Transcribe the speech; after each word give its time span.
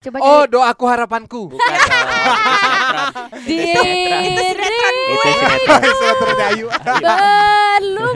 Coba 0.00 0.16
Oh, 0.24 0.48
jadi 0.48 0.56
doaku 0.56 0.84
harapanku. 0.88 1.40
Bukan 1.52 1.76
itu 3.52 3.84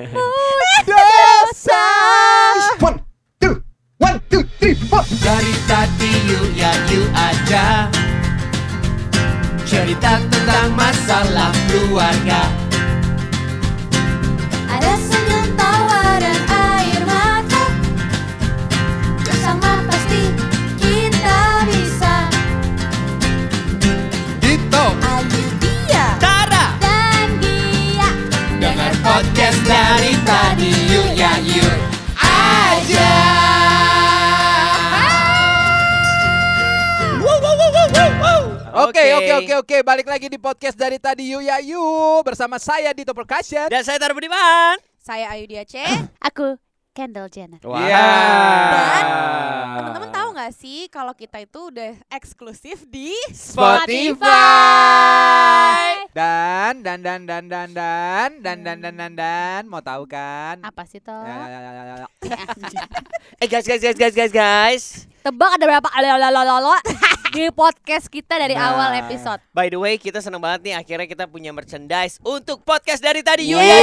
berlumut 0.08 0.84
Dosa. 0.88 1.84
One, 2.80 3.04
two, 3.36 3.60
one, 4.00 4.16
two, 4.32 4.48
three, 4.56 4.72
four. 4.88 5.04
Dari 5.20 5.52
tadi 5.68 6.08
yuk 6.24 6.56
ya 6.56 6.72
yuk 6.88 7.04
aja. 7.12 7.92
Cerita 9.68 10.24
tentang 10.24 10.72
masalah 10.72 11.52
keluarga 11.68 12.63
wow. 38.84 38.92
Oke, 38.92 39.04
oke, 39.16 39.32
oke, 39.40 39.54
oke. 39.64 39.76
Balik 39.80 40.04
lagi 40.04 40.28
di 40.28 40.36
podcast 40.36 40.76
dari 40.76 41.00
tadi 41.00 41.32
Yu 41.32 41.40
Ya 41.40 41.56
Yu 41.64 41.80
bersama 42.20 42.60
saya 42.60 42.92
Dito 42.92 43.16
Percussion. 43.16 43.72
Dan 43.72 43.80
saya 43.80 43.96
Taruh 43.96 44.12
Budiman. 44.12 44.76
Saya 45.00 45.32
Ayu 45.32 45.48
Dia 45.48 45.64
C. 45.64 45.80
Aku 46.28 46.60
Kendall 46.94 47.26
Jenner 47.26 47.58
Iya. 47.58 48.06
Dan 48.70 49.02
teman-teman 49.74 50.10
tahu 50.14 50.28
nggak 50.36 50.52
sih 50.54 50.86
kalau 50.92 51.10
kita 51.16 51.42
itu 51.42 51.72
udah 51.72 51.96
eksklusif 52.12 52.84
di 52.86 53.10
Spotify. 53.34 54.22
Dan 56.14 56.84
dan 56.84 57.00
dan 57.02 57.26
dan 57.26 57.48
dan 57.48 57.68
dan 57.72 58.30
dan 58.38 58.58
dan 58.62 58.78
dan 58.78 58.94
dan 58.94 59.12
dan 59.16 59.62
mau 59.66 59.80
tahu 59.82 60.06
kan? 60.06 60.62
Apa 60.62 60.86
sih 60.86 61.02
toh? 61.02 61.24
Ya, 61.24 61.50
ya, 61.50 61.58
ya. 61.72 62.06
Eh 63.42 63.48
guys, 63.50 63.66
guys, 63.66 63.80
guys, 63.82 63.96
guys, 63.98 64.14
guys, 64.14 64.30
guys. 64.30 65.13
Tebak 65.24 65.56
ada 65.56 65.64
berapa 65.64 65.88
lalalala 65.88 66.76
di 67.34 67.48
podcast 67.48 68.12
kita 68.12 68.36
dari 68.36 68.52
Nah. 68.52 68.76
awal 68.76 69.00
episode 69.00 69.40
By 69.50 69.72
the 69.72 69.80
way, 69.80 69.96
kita 69.96 70.20
seneng 70.20 70.36
banget 70.36 70.60
nih 70.62 70.74
akhirnya 70.76 71.08
kita 71.08 71.24
punya 71.24 71.48
merchandise 71.48 72.20
untuk 72.20 72.60
podcast 72.60 73.00
dari 73.00 73.24
tadi. 73.24 73.48
Ya, 73.48 73.56
yuk. 73.56 73.80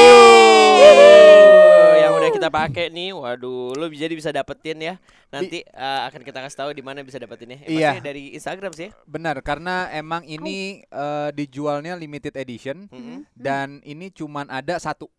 Yang 1.97 2.11
udah 2.13 2.29
kita 2.29 2.47
pakai 2.47 2.85
nih. 2.87 3.09
Waduh, 3.11 3.73
lu 3.73 3.89
jadi 3.89 4.13
bisa 4.13 4.29
dapetin 4.29 4.77
ya. 4.79 5.01
Nanti 5.27 5.65
eh, 5.65 6.01
akan 6.05 6.21
kita 6.21 6.45
kasih 6.45 6.57
tahu 6.61 6.69
di 6.71 6.85
mana 6.85 7.01
bisa 7.01 7.17
dapetinnya. 7.17 7.65
Eh, 7.65 7.73
Iya. 7.73 7.97
dari 7.97 8.37
Instagram 8.37 8.77
sih. 8.77 8.93
Benar, 9.03 9.41
karena 9.41 9.89
emang 9.89 10.21
ini 10.23 10.85
eh, 10.85 11.29
dijualnya 11.33 11.97
limited 11.97 12.37
edition 12.37 12.85
Mm-mm. 12.85 13.25
dan 13.33 13.81
ini 13.81 14.13
cuman 14.13 14.45
ada 14.45 14.77
satu. 14.77 15.09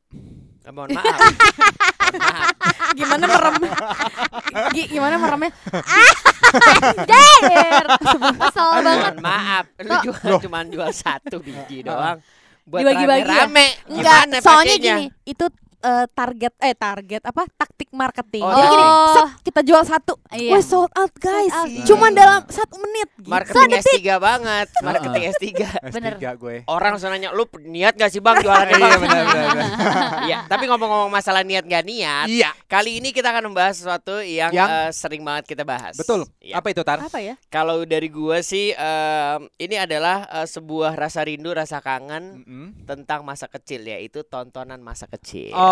Eh, 0.62 0.70
mohon 0.70 0.94
maaf. 0.94 1.18
gimana 2.98 3.24
merem 3.24 3.54
Gi- 4.70 4.90
gimana 4.90 5.14
meremnya 5.16 5.50
Anjir 7.02 7.86
Kesel 7.98 8.70
banget 8.82 9.14
maaf. 9.18 9.64
Lu 9.78 9.92
jual 10.02 10.32
cuman 10.38 10.64
jual 10.68 10.90
satu 10.90 11.40
biji 11.40 11.80
doang. 11.82 12.20
Buat 12.62 12.80
Dibagi-bagi 12.84 13.22
ya? 13.22 13.26
rame-rame. 13.42 13.66
enggak 13.88 14.20
Gimana 14.22 14.36
soalnya 14.38 14.74
pakainya? 14.74 14.94
gini 14.94 15.04
itu 15.24 15.44
eh, 15.82 16.06
target 16.08 16.54
eh 16.56 16.72
target 16.72 17.22
apa 17.22 17.42
taktik 17.52 17.90
marketing 17.90 18.40
Oh, 18.40 18.50
jadi 18.50 18.66
gini 18.68 18.84
set, 19.12 19.26
kita 19.42 19.60
jual 19.62 19.82
satu 19.82 20.14
Iya. 20.30 20.50
Wah 20.50 20.62
sold 20.62 20.88
out 20.92 21.12
guys 21.14 21.52
out. 21.52 21.68
cuman 21.84 22.10
dalam 22.10 22.40
satu 22.46 22.78
menit 22.78 23.08
gitu. 23.14 23.28
Marketing 23.28 23.70
S3 23.76 23.96
banget. 24.16 24.66
Marketing 24.86 25.22
S3. 25.28 25.44
Bener. 25.90 26.14
S3 26.16 26.24
gue. 26.34 26.56
Orang 26.64 26.96
langsung 26.96 27.10
nanya, 27.10 27.28
lu 27.30 27.44
niat 27.60 27.92
gak 27.92 28.08
sih 28.08 28.18
bang 28.18 28.38
jualannya 28.38 28.72
Iya 28.72 28.88
bang? 28.88 29.00
benar 29.02 29.22
benar. 29.26 29.66
Iya, 30.22 30.38
tapi 30.46 30.64
ngomong-ngomong 30.66 31.10
masalah 31.10 31.42
niat 31.42 31.64
gak 31.64 31.82
niat, 31.82 32.26
Iya, 32.26 32.50
kali 32.64 32.96
ini 32.96 33.10
kita 33.10 33.28
akan 33.28 33.50
membahas 33.50 33.76
sesuatu 33.76 34.22
yang, 34.22 34.48
Yang- 34.50 34.70
eh, 34.70 34.90
sering 34.90 35.20
banget 35.20 35.44
kita 35.46 35.62
bahas. 35.62 35.94
betul. 35.94 36.24
Iya. 36.38 36.56
Apa 36.56 36.70
itu 36.70 36.80
Tar? 36.80 37.02
apa 37.02 37.18
ya 37.18 37.34
Kalau 37.48 37.82
dari 37.82 38.08
gua 38.08 38.40
sih, 38.40 38.72
em, 38.72 39.40
ini 39.58 39.76
adalah 39.76 40.24
eh, 40.32 40.46
sebuah 40.46 40.94
rasa 40.94 41.20
rindu, 41.22 41.50
rasa 41.50 41.78
kangen 41.78 42.40
Mm-mm. 42.40 42.66
tentang 42.84 43.20
masa 43.22 43.44
kecil, 43.46 43.82
yaitu 43.84 44.22
tontonan 44.22 44.78
masa 44.78 45.04
kecil. 45.06 45.52
oh 45.52 45.71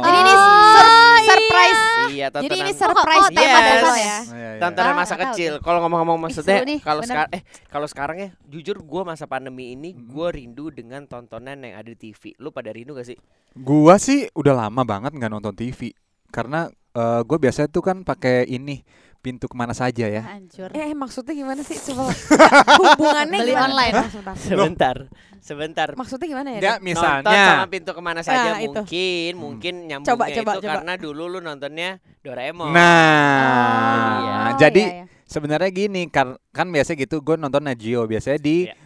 jadi 0.00 0.18
ini 0.18 0.32
Oh, 0.34 0.72
sur- 0.72 0.92
surprise 1.24 1.82
Iya, 2.06 2.26
tontonan. 2.28 2.44
jadi 2.46 2.56
ini 2.60 2.72
Oh, 2.72 2.78
surprise 2.78 3.24
oh, 3.24 3.30
tema 3.30 3.50
yes. 3.50 3.64
Dava 3.64 3.92
ya 3.92 3.98
Iya, 3.98 4.18
iya. 4.30 4.60
tontonan 4.60 4.92
Ah, 4.92 4.96
masa 4.96 5.14
kecil. 5.16 5.52
Kalau 5.58 5.78
ngomong-ngomong 5.80 6.18
maksudnya, 6.20 6.62
kalau 6.80 7.02
sekarang 7.02 7.30
eh 7.32 7.42
kalau 7.66 7.86
sekarang 7.86 8.16
ya, 8.16 8.28
jujur 8.44 8.76
gua 8.80 9.02
masa 9.04 9.24
pandemi 9.24 9.72
ini 9.72 9.90
gua 9.92 10.30
rindu 10.30 10.70
dengan 10.70 11.04
tontonan 11.04 11.58
yang 11.58 11.74
ada 11.74 11.86
di 11.86 11.98
TV. 11.98 12.36
Lu 12.38 12.50
pada 12.50 12.70
rindu 12.70 12.94
gak 12.94 13.06
sih? 13.06 13.18
Gua 13.52 13.98
sih 13.98 14.30
udah 14.30 14.54
lama 14.56 14.82
banget 14.82 15.10
nggak 15.12 15.32
nonton 15.32 15.54
TV 15.54 15.90
karena 16.28 16.66
eh, 16.92 17.20
gue 17.22 17.38
biasanya 17.40 17.68
tuh 17.68 17.82
kan 17.82 18.02
pakai 18.02 18.46
ini 18.46 18.82
pintu 19.24 19.48
ke 19.48 19.56
mana 19.56 19.72
saja 19.72 20.04
ya. 20.04 20.20
Hancur 20.20 20.68
eh 20.70 20.92
maksudnya 20.92 21.32
gimana 21.32 21.64
sih 21.64 21.80
coba 21.80 22.12
hubungannya 22.84 23.40
Beli 23.40 23.50
gimana? 23.50 23.64
online. 23.66 23.94
Bentar, 23.96 24.36
sebentar. 24.36 24.96
Sebentar, 25.40 25.88
maksudnya 25.92 26.24
gimana 26.26 26.48
ya 26.52 26.56
Ya 26.56 26.60
Dap? 26.60 26.72
Nonton 26.74 26.84
misalnya 26.84 27.44
sama 27.50 27.66
pintu 27.66 27.90
ke 27.90 28.00
mana 28.00 28.20
saja 28.20 28.48
Ah, 28.50 28.60
itu. 28.60 28.68
mungkin, 28.70 29.30
Hmm. 29.30 29.40
mungkin 29.40 29.74
nyambungnya 29.82 30.12
Coba, 30.12 30.24
coba, 30.26 30.52
itu 30.52 30.60
coba. 30.60 30.72
karena 30.74 30.92
dulu 30.96 31.24
lu 31.26 31.38
nontonnya 31.38 31.90
Doraemon. 32.20 32.72
Nah, 32.72 34.16
Iya. 34.16 34.36
jadi 34.58 34.82
iya, 34.82 34.96
iya. 35.00 35.04
sebenarnya 35.24 35.70
gini 35.70 36.02
kan 36.06 36.36
kan 36.48 36.68
biasa 36.68 36.92
gitu 36.94 37.20
gue 37.20 37.36
nonton 37.36 37.60
Najio 37.60 38.04
biasanya 38.04 38.36
di 38.38 38.68
Iya. 38.68 38.76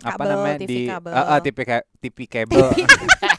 apa 0.00 0.16
Kabel, 0.16 0.28
namanya 0.32 0.56
TV 0.56 0.70
di 0.70 0.78
kabel. 0.88 1.12
eh, 1.12 1.24
eh, 1.28 1.38
TV 1.42 1.58
TV 2.00 2.18
kabel. 2.26 2.66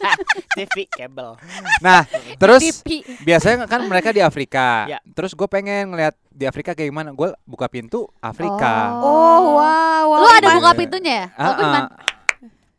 TV 0.58 0.88
kabel. 0.90 1.40
nah, 1.80 2.04
terus 2.36 2.62
TV 2.84 3.06
biasanya 3.24 3.66
kan 3.70 3.84
mereka 3.88 4.12
di 4.12 4.20
Afrika. 4.20 4.86
Ya. 4.88 5.00
Terus 5.16 5.32
gue 5.36 5.48
pengen 5.48 5.92
ngeliat 5.96 6.16
di 6.28 6.46
Afrika 6.48 6.76
kayak 6.76 6.90
gimana. 6.92 7.10
Gue 7.16 7.32
buka 7.48 7.68
pintu 7.72 8.08
Afrika. 8.20 9.00
oh 9.00 9.60
wow, 9.60 10.04
wow 10.12 10.20
Lu 10.20 10.28
ada 10.28 10.48
buka 10.58 10.72
pintunya 10.76 11.14
ya? 11.14 11.28
Iman. 11.38 11.84
ah. 11.86 11.88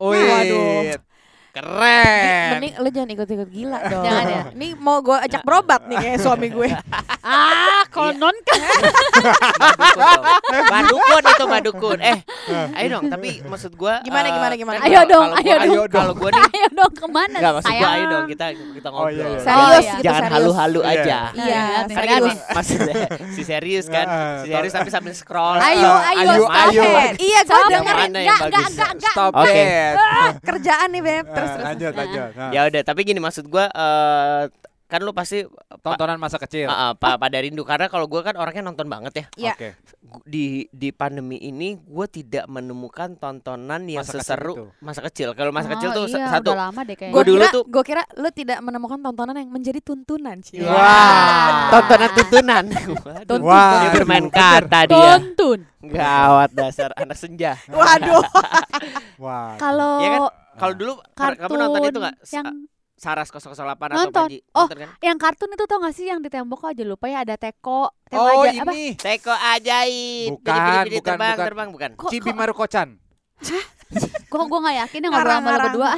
Wih, 0.03 0.19
Waduh. 0.19 1.12
Keren. 1.53 2.49
Mending 2.51 2.73
lu 2.75 2.89
jangan 2.89 3.09
ikut-ikut 3.11 3.47
gila 3.47 3.79
dong. 3.91 4.03
Jangan 4.03 4.25
ya. 4.25 4.41
Ini 4.51 4.67
mau 4.75 4.97
gue 4.99 5.17
ajak 5.19 5.41
berobat 5.41 5.85
nih 5.85 5.97
kayak 5.97 6.17
suami 6.19 6.49
gue. 6.49 6.69
Ah, 7.23 7.87
konon 7.87 8.35
kan 8.35 8.59
Madukun 10.65 11.23
itu 11.23 11.45
madukun. 11.47 11.97
Eh, 11.97 12.19
ayo 12.75 12.87
dong. 12.91 13.07
Tapi 13.07 13.39
maksud 13.41 13.71
gua 13.73 14.03
Gimana, 14.03 14.27
eh, 14.27 14.33
gimana, 14.33 14.53
gimana? 14.53 14.77
kan 14.77 14.85
Ayo 14.85 14.99
dong, 15.05 15.27
kalau 15.31 15.39
ayo 15.39 15.55
gua- 15.55 15.63
dong. 15.63 15.87
Kalau 15.89 16.13
gua 16.13 16.29
nih 16.29 16.43
Ayo 16.53 16.67
dong 16.73 16.91
ke 16.93 17.07
mana 17.07 17.37
Enggak 17.37 17.53
maksud 17.53 17.63
gua 17.65 17.79
sayang? 17.79 17.93
ayo 17.93 18.05
dong 18.09 18.25
kita 18.27 18.45
kita 18.51 18.87
Oh, 18.87 18.95
ngobrol. 18.99 19.13
iya, 19.13 19.23
iya. 19.23 19.39
Serius 19.39 19.55
Oh, 19.55 19.71
iya. 19.71 19.79
gitu 19.79 20.03
Jangan 20.03 20.19
serius. 20.19 20.33
halu-halu 20.35 20.79
Iya. 20.81 20.91
aja. 20.93 21.17
Iya, 21.31 21.47
Iya, 21.47 21.61
biar 21.85 21.95
Kan 22.03 22.19
gini, 22.19 22.31
maksudnya 22.49 22.95
si 23.31 23.41
serius 23.41 23.85
kan, 23.87 24.05
si 24.37 24.47
serius 24.49 24.73
tapi 24.73 24.89
sambil 24.91 25.13
scroll. 25.13 25.57
Ayo, 25.57 25.91
ayo, 26.11 26.43
ayo. 26.43 26.83
Iya, 27.15 27.39
gue 27.41 27.55
Enggak, 27.55 27.79
enggak, 27.79 27.95
bagus? 27.95 28.67
enggak, 28.67 28.91
enggak. 28.91 29.13
Stop 29.15 29.33
it. 29.47 29.95
kerjaan 30.43 30.87
nih 30.91 31.01
beb. 31.01 31.25
Terus 31.43 31.51
terus. 31.53 31.65
lanjut, 31.65 31.91
lanjut. 31.93 32.27
Nah, 32.33 32.49
Ya 32.49 32.61
udah, 32.65 32.81
tapi 32.81 32.99
gini 33.03 33.19
maksud 33.19 33.45
gua 33.45 33.67
eh 33.67 34.43
kan 34.85 35.01
lu 35.01 35.09
pasti 35.09 35.41
tontonan 35.81 36.21
masa 36.21 36.37
kecil. 36.37 36.69
Ah, 36.69 36.77
ah, 36.77 36.93
pa- 36.93 37.17
pada 37.17 37.33
rindu 37.35 37.65
karena 37.65 37.89
kalau 37.89 38.05
gua 38.05 38.21
kan 38.21 38.37
orangnya 38.37 38.61
nonton 38.63 38.85
banget 38.85 39.13
ya. 39.15 39.25
Iya. 39.41 39.53
Oke. 39.55 39.69
Gu- 40.03 40.21
Di 40.23 40.45
di 40.69 40.89
pandemi 40.91 41.41
ini 41.41 41.73
gua 41.79 42.05
tidak 42.05 42.45
menemukan 42.45 43.17
tontonan 43.17 43.89
yang 43.89 44.05
Masa 44.05 44.13
kecil 44.13 44.21
seseru 44.21 44.53
itu. 44.53 44.65
masa 44.79 45.01
kecil. 45.01 45.27
Kalau 45.33 45.49
masa 45.49 45.65
Oh, 45.65 45.71
kecil 45.73 45.89
tuh 45.91 46.05
iya, 46.07 46.29
satu. 46.29 46.53
Udah 46.53 46.69
lama 46.69 46.81
deh 46.83 46.93
kayaknya. 46.93 47.09
Gua 47.09 47.17
Gue 47.17 47.25
dulu 47.25 47.43
tuh- 47.49 47.65
gue 47.65 47.83
kira 47.83 48.03
lu 48.13 48.29
tidak 48.29 48.57
menemukan 48.59 48.99
tontonan 49.01 49.33
yang 49.35 49.49
menjadi 49.49 49.79
tuntunan 49.81 50.37
sih. 50.39 50.61
Wah. 50.61 51.73
Tontonan 51.73 52.09
tuntunan. 52.13 52.63
Tuntun. 53.25 53.39
Wah. 53.41 53.71
Dia 53.79 53.89
bermain 53.95 54.27
kata 54.29 54.79
dia. 54.85 54.93
Tontun. 54.93 55.59
Gawat 55.81 56.49
dasar 56.53 56.93
anak 56.93 57.17
senja. 57.17 57.57
Waduh. 57.65 58.21
Wah. 59.23 59.57
Kalau 59.57 59.97
Iya 59.97 60.09
kan? 60.11 60.21
Kalau 60.53 60.73
dulu 60.73 60.93
kartun 61.11 61.39
kamu 61.43 61.55
nonton 61.59 61.81
itu 61.85 61.99
nggak? 61.99 62.15
yang 62.29 62.47
Saras 62.93 63.27
008 63.27 63.43
atau 63.57 63.97
Nonton. 63.97 64.27
Panji? 64.29 64.39
Oh. 64.51 64.63
Nonton 64.63 64.79
kan? 64.79 64.89
yang 65.01 65.17
kartun 65.17 65.49
itu 65.49 65.63
tau 65.65 65.77
gak 65.77 65.91
sih 65.91 66.05
yang 66.05 66.19
di 66.19 66.29
tembok 66.29 66.61
aja 66.63 66.83
lupa 66.83 67.05
ya 67.05 67.21
ada 67.21 67.35
teko 67.35 67.89
teko 68.05 68.21
Oh, 68.21 68.45
aja 68.45 68.61
apa 68.61 68.71
ini 68.71 68.95
Teko 68.95 69.33
ajaib. 69.33 70.29
Bukan, 70.31 70.53
Bidi-bidi 70.53 70.95
bukan, 70.95 71.03
terbang, 71.09 71.33
bukan. 71.33 71.43
terbang 71.43 71.69
bukan. 71.69 71.89
kok 71.95 72.09
Cibi 72.09 72.29
kok 72.29 72.37
Maruko-chan. 72.37 72.89
gua 74.27 74.43
gua 74.45 74.59
nggak 74.61 74.77
yakin 74.79 74.99
yang 75.01 75.11
ngobrol 75.11 75.25
sama 75.27 75.41
lo 75.43 75.49
Ngarang-ngarang. 75.51 75.65
berdua 75.67 75.91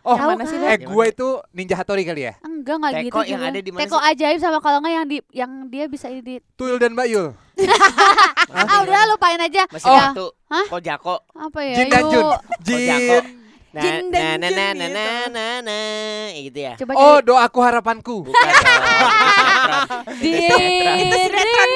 Oh, 0.00 0.16
Yang 0.16 0.28
mana 0.32 0.44
sih, 0.44 0.56
eh 0.56 0.80
Beb? 0.80 0.88
gue 0.88 1.04
itu 1.06 1.28
Ninja 1.52 1.76
Hattori 1.76 2.02
kali 2.02 2.24
ya? 2.24 2.32
enggak 2.40 2.72
nggak 2.74 2.92
Teko 2.94 3.04
gitu 3.04 3.20
yang 3.26 3.36
juga. 3.36 3.52
ada 3.52 3.60
di 3.60 3.68
mana 3.70 3.80
teko 3.84 3.98
ajaib 4.00 4.38
sama 4.40 4.58
kalau 4.58 4.78
nggak 4.80 4.94
yang 4.96 5.06
di 5.06 5.16
yang 5.30 5.50
dia 5.68 5.84
bisa 5.86 6.06
di 6.08 6.40
Tuyul 6.50 6.80
dan 6.80 6.96
Bayul. 6.96 7.36
ah 8.64 8.80
udah 8.80 9.04
lupain 9.06 9.36
aja 9.36 9.68
Masih 9.68 9.86
Ya. 9.86 10.00
satu. 10.08 10.32
Hah? 10.48 10.66
Kojako. 10.66 11.16
apa 11.30 11.58
ya 11.62 11.74
Jin 11.76 11.86
dan 11.86 12.04
Jun. 12.06 12.24
Jin. 12.64 13.24
Nah, 13.70 13.82
Jin 13.86 14.10
nah, 14.10 14.34
dan 14.34 14.38
nah, 14.42 14.50
jin 14.50 14.58
nah, 14.58 14.70
nah, 14.74 14.74
gitu. 14.74 14.98
nah, 14.98 15.30
nah, 15.30 15.56
nah, 15.62 16.26
gitu 16.34 16.58
ya. 16.58 16.74
Coba 16.74 16.90
Oh, 16.98 17.22
cari 17.22 17.26
doaku 17.30 17.58
harapanku. 17.62 18.16
Bukan 18.26 18.34
Itu 20.26 20.56
gue 20.58 21.18
sinetron. 21.22 21.70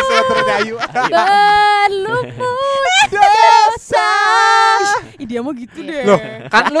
Sinetron 0.00 0.48
Ayu. 0.48 0.76
berlumut 1.12 2.24
dosa. 3.20 4.12
Ih, 5.20 5.26
dia 5.28 5.44
mau 5.44 5.52
gitu 5.52 5.84
deh. 5.84 6.08
Loh, 6.08 6.16
kan 6.48 6.72
lu 6.72 6.80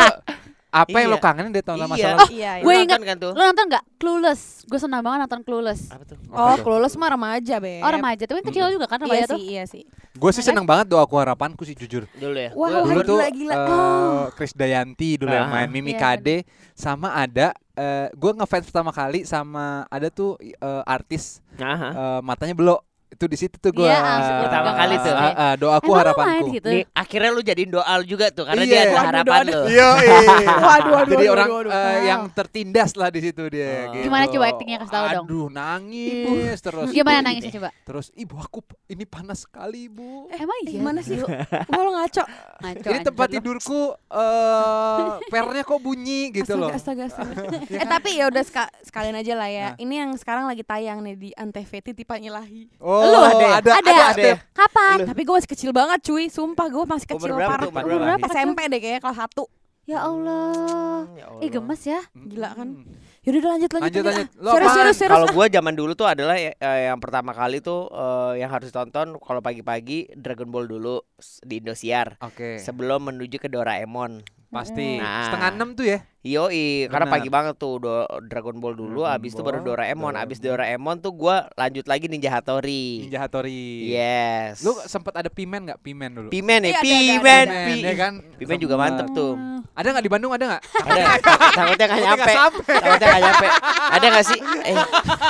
apa 0.74 0.96
yang 0.96 1.06
Iya. 1.06 1.14
lo 1.14 1.18
kangenin 1.18 1.50
dari 1.50 1.62
tahun 1.62 1.78
masa 1.84 1.94
Iya. 1.96 2.08
lalu? 2.10 2.26
Iya, 2.26 2.34
iya. 2.34 2.52
Lu 2.56 2.66
Gue 2.66 2.74
ingat 2.76 2.98
kan 3.00 3.16
tuh. 3.16 3.30
Lo 3.30 3.42
nonton 3.44 3.66
gak? 3.68 3.84
Clueless. 3.94 4.40
Gue 4.64 4.76
senang 4.76 5.00
banget 5.00 5.18
nonton 5.22 5.40
Clueless. 5.40 5.80
Apa 5.86 6.02
tuh? 6.04 6.18
Oh, 6.28 6.56
Clueless 6.58 6.94
mah 6.94 7.08
remaja, 7.08 7.54
Beb. 7.56 7.78
Oh 7.78 7.88
remaja, 7.88 8.22
tapi 8.22 8.36
kan 8.36 8.46
kecil 8.46 8.64
juga 8.68 8.86
kan 8.86 8.98
Iya 8.98 9.06
remaja 9.06 9.24
sih, 9.24 9.30
tuh. 9.30 9.38
iya 9.40 9.62
sih. 9.64 9.82
Gue 10.12 10.30
sih 10.30 10.42
seneng 10.42 10.62
banget 10.62 10.86
doaku 10.86 11.14
harapanku 11.14 11.62
sih 11.62 11.72
jujur. 11.72 12.10
Dulu 12.10 12.34
ya. 12.34 12.50
Wah, 12.52 12.68
Gua- 12.68 12.82
dulu 12.84 13.00
tuh 13.04 13.18
gila, 13.18 13.28
gila. 13.30 13.54
eh, 13.54 13.62
Oh. 13.64 14.24
Chris 14.32 14.50
Dayanti 14.52 15.14
dulu 15.16 15.30
yang 15.30 15.46
Ah. 15.46 15.54
main 15.56 15.68
Mimi 15.68 15.90
Iya, 15.90 16.00
Kade 16.00 16.36
sama 16.72 17.14
ada 17.14 17.54
eh 17.72 18.06
gue 18.12 18.30
ngefans 18.32 18.64
pertama 18.64 18.90
kali 18.90 19.22
sama 19.24 19.82
ada 19.88 20.06
tuh 20.06 20.34
eh, 20.38 20.54
artis 20.84 21.42
Aha. 21.56 21.88
eh, 21.90 22.20
matanya 22.20 22.54
belok 22.54 22.82
itu 23.14 23.24
di 23.24 23.36
situ 23.38 23.56
tuh 23.56 23.70
gue 23.70 23.86
Iya, 23.86 23.98
asli. 23.98 24.32
Pertama 24.42 24.70
kali 24.74 24.94
tuh. 24.98 25.14
doaku 25.56 25.86
Emang 25.86 25.98
harapanku 26.02 26.30
main 26.34 26.56
gitu? 26.58 26.68
Nih, 26.68 26.82
akhirnya 26.90 27.30
lu 27.30 27.40
jadiin 27.40 27.70
doa 27.70 27.92
lu 27.96 28.04
juga 28.04 28.26
tuh 28.28 28.44
karena 28.44 28.64
Iya. 28.66 28.70
dia 28.70 28.80
ada 28.84 28.98
harapan 29.00 29.42
lu. 29.46 29.62
Iya, 29.70 29.88
Waduh, 30.66 30.90
waduh, 30.92 31.12
Jadi 31.14 31.24
waduh, 31.24 31.34
orang 31.34 31.48
waduh, 31.48 31.70
eh, 31.70 31.82
Wow. 31.84 32.02
yang 32.04 32.22
tertindas 32.28 32.90
lah 32.94 33.08
di 33.08 33.20
situ 33.22 33.42
dia. 33.46 33.70
Oh. 33.86 33.94
gitu. 33.94 34.04
Gimana 34.10 34.24
coba 34.26 34.44
actingnya, 34.50 34.78
kasih 34.82 34.92
tahu 34.92 35.06
dong. 35.06 35.24
Aduh, 35.24 35.46
nangis 35.48 36.58
terus. 36.58 36.88
Gimana 36.90 37.18
nangisnya 37.22 37.52
coba? 37.54 37.68
Terus 37.86 38.06
ibu 38.14 38.34
aku 38.36 38.58
ini 38.90 39.04
panas 39.06 39.46
sekali, 39.46 39.86
Bu. 39.86 40.26
Emang 40.28 40.58
iya? 40.64 40.70
Gimana 40.74 40.98
sih? 41.00 41.22
Wah, 41.22 41.78
lo 41.78 41.90
ngaco. 41.96 42.24
Ngaco 42.60 42.88
Ini 42.90 42.98
tempat 43.00 43.28
tidurku 43.30 43.80
eh 44.10 45.06
pernya 45.28 45.62
kok 45.62 45.78
bunyi 45.78 46.32
gitu 46.32 46.56
loh. 46.56 46.70
Astaga, 46.72 47.06
astaga, 47.06 47.30
astaga. 47.30 47.62
Ya 47.74 47.80
eh 47.80 47.86
kan? 47.86 47.92
tapi 47.98 48.10
ya 48.18 48.24
udah 48.28 48.42
sekalian 48.82 49.16
aja 49.16 49.34
lah 49.38 49.48
ya. 49.48 49.66
Nah. 49.72 49.80
Ini 49.80 49.94
yang 50.04 50.10
sekarang 50.16 50.44
lagi 50.46 50.62
tayang 50.64 51.00
nih 51.00 51.14
di 51.16 51.30
Antv 51.34 51.70
Titipan 51.70 52.20
Ilahi. 52.22 52.68
Oh, 52.80 53.03
Lu 53.06 53.18
ada 53.18 53.34
ya? 53.36 53.52
ada, 53.54 53.70
Ada. 53.70 53.70
ada, 53.74 53.92
Ada 54.10 54.22
ya? 54.22 54.36
Kapan? 54.50 54.96
Tapi 55.06 55.20
gue 55.22 55.34
masih 55.34 55.50
kecil 55.50 55.70
banget 55.70 55.98
cuy, 56.02 56.24
sumpah 56.26 56.66
gue 56.66 56.84
masih 56.84 57.06
Umur 57.06 57.18
kecil 57.18 57.32
berapa 57.34 57.50
parah. 57.50 57.68
Umur 57.68 57.82
Umur 57.84 58.00
berapa? 58.00 58.26
SMP 58.26 58.58
deh 58.66 58.78
kayaknya 58.78 59.00
kelas 59.00 59.18
1 59.20 59.46
Ya 59.84 60.00
Allah. 60.00 61.04
Ya 61.12 61.28
Eh 61.38 61.50
gemes 61.50 61.82
ya. 61.82 62.00
Gila 62.10 62.56
kan? 62.56 62.68
Hmm. 62.74 62.88
Yaudah 63.20 63.36
udah 63.38 63.50
lanjut 63.52 63.70
lanjut. 63.70 63.84
Lanjut, 63.86 64.04
lanjut. 64.06 64.28
Lo 64.34 64.50
Serius 64.50 64.72
serius 64.74 64.96
serius. 64.98 65.12
Kalau 65.14 65.28
gua 65.30 65.46
zaman 65.46 65.74
dulu 65.74 65.92
tuh 65.92 66.04
adalah 66.04 66.36
ya- 66.36 66.52
eh, 66.54 66.88
yang 66.88 66.96
pertama 66.96 67.32
kali 67.32 67.60
tuh 67.60 67.88
eh, 67.88 68.40
yang 68.40 68.48
harus 68.48 68.68
ditonton 68.68 69.16
kalau 69.16 69.40
pagi-pagi 69.40 70.08
Dragon 70.14 70.48
Ball 70.48 70.64
dulu 70.66 71.04
di 71.42 71.60
Indosiar 71.60 72.16
Oke, 72.18 72.56
sebelum 72.58 73.08
menuju 73.10 73.36
ke 73.36 73.48
Doraemon. 73.48 74.24
Pasti. 74.54 75.02
Nah. 75.02 75.26
Setengah 75.26 75.48
enam 75.50 75.68
tuh 75.74 75.86
ya? 75.86 75.98
Yoi, 76.24 76.88
karena 76.88 77.04
pagi 77.04 77.28
banget 77.28 77.60
tuh 77.60 77.84
do- 77.84 78.08
Dragon 78.24 78.56
Ball 78.56 78.72
dulu, 78.72 79.04
Dragon 79.04 79.20
abis 79.20 79.36
itu 79.36 79.44
baru 79.44 79.60
Doraemon, 79.60 80.16
abis 80.16 80.40
Doraemon. 80.40 80.96
Tuh 80.96 81.12
gua 81.12 81.52
lanjut 81.52 81.84
lagi 81.84 82.08
Ninja 82.08 82.32
Hattori. 82.32 83.04
Ninja 83.04 83.20
Hattori. 83.20 83.92
Yes. 83.92 84.64
Lu 84.64 84.72
sempet 84.88 85.12
ada 85.12 85.28
pimen 85.28 85.68
nggak? 85.68 85.84
Pimen 85.84 86.08
dulu. 86.08 86.28
Pimen 86.32 86.64
ya, 86.64 86.80
ada, 86.80 86.80
ada, 86.80 86.96
Pimen, 86.96 87.44
ada, 87.44 87.66
Pi- 87.68 87.84
ya 87.84 87.94
kan? 88.00 88.12
Pimen 88.40 88.56
juga 88.56 88.74
mantep 88.80 89.12
tuh. 89.12 89.36
Ada 89.76 89.86
nggak 89.92 90.04
di 90.06 90.12
Bandung? 90.16 90.32
Ada 90.32 90.44
nggak? 90.48 90.62
Ada, 90.64 90.96
takut- 91.28 91.52
takutnya 91.52 91.86
nggak 91.92 92.00
nyampe. 92.00 92.32
Takutnya 92.64 93.04
nggak 93.04 93.20
nyampe. 93.20 93.46
Ada 93.68 94.06
nggak 94.08 94.24
sih? 94.24 94.38
Eh, 94.64 94.76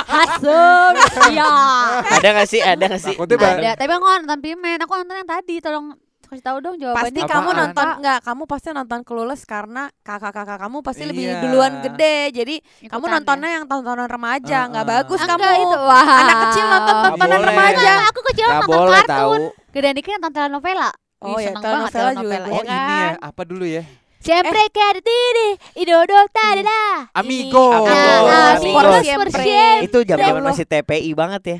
Hasem. 0.07 0.93
Ya. 1.35 1.51
ada 1.99 2.27
nggak 2.31 2.47
sih? 2.47 2.61
Ada 2.63 2.83
nggak 2.87 3.03
sih? 3.03 3.15
Ada, 3.19 3.71
tapi 3.75 3.91
aku 3.91 4.03
nggak 4.05 4.19
nonton 4.23 4.39
Pimen. 4.39 4.77
Aku 4.79 4.91
nonton 4.95 5.15
yang 5.19 5.27
tadi. 5.27 5.59
Tolong 5.59 6.04
kasih 6.27 6.41
tahu 6.41 6.57
dong 6.59 6.75
Pasti 6.75 6.83
jawabannya. 6.83 7.23
kamu 7.25 7.47
Apaan? 7.47 7.59
nonton 7.61 7.87
enggak? 7.95 8.19
Kamu 8.21 8.43
pasti 8.45 8.67
nonton 8.69 8.99
Clueless 9.01 9.43
karena 9.43 9.83
kakak-kakak 9.99 10.57
kamu 10.57 10.77
pasti 10.79 11.03
lebih 11.03 11.23
Iya. 11.25 11.39
duluan 11.39 11.73
gede. 11.81 12.17
Jadi 12.31 12.55
Ikutan 12.59 12.89
kamu 12.91 13.03
ya. 13.03 13.11
nontonnya 13.13 13.49
yang 13.51 13.65
tontonan 13.65 14.07
remaja, 14.07 14.59
nggak 14.65 14.81
Ah, 14.81 14.89
ah. 14.89 14.95
bagus 14.97 15.19
Enggak, 15.19 15.37
kamu. 15.37 15.61
itu. 15.61 15.77
Wah. 15.79 16.07
Anak 16.17 16.37
kecil 16.43 16.65
nonton 16.65 16.93
Nggak 16.93 17.05
tontonan 17.07 17.29
boleh. 17.31 17.47
remaja. 17.47 17.75
Enggak, 17.75 18.01
aku 18.05 18.19
kecil 18.25 18.45
Nggak 18.45 18.59
nonton 18.59 18.79
boleh 18.79 18.99
kartun. 18.99 19.11
tahu. 19.11 19.33
Gedean 19.71 19.95
dikit 19.95 20.11
nonton 20.13 20.31
telenovela. 20.33 20.89
Oh 21.17 21.27
Ih, 21.31 21.35
ya, 21.41 21.51
telenovela 21.55 21.89
banget 22.11 22.21
juga 22.21 22.37
Oh 22.45 22.61
ya 22.61 22.61
kan? 22.61 22.75
ini 22.75 22.95
ya, 22.95 23.09
apa 23.19 23.41
dulu 23.43 23.65
ya? 23.65 23.83
Siempre 24.25 24.57
que 24.73 24.81
tiri, 25.05 25.49
idodo 25.77 26.17
tadada. 26.33 27.13
Amigo. 27.13 27.61
Amigo. 27.69 27.93
Ah, 28.25 28.57
Amigo. 28.57 28.73
por 28.73 28.85
Siempre. 29.05 29.29
siempre. 29.29 29.85
Itu 29.85 29.97
zaman 30.01 30.25
Allah. 30.33 30.49
masih 30.49 30.65
TPI 30.65 31.11
banget 31.13 31.41
ya. 31.45 31.57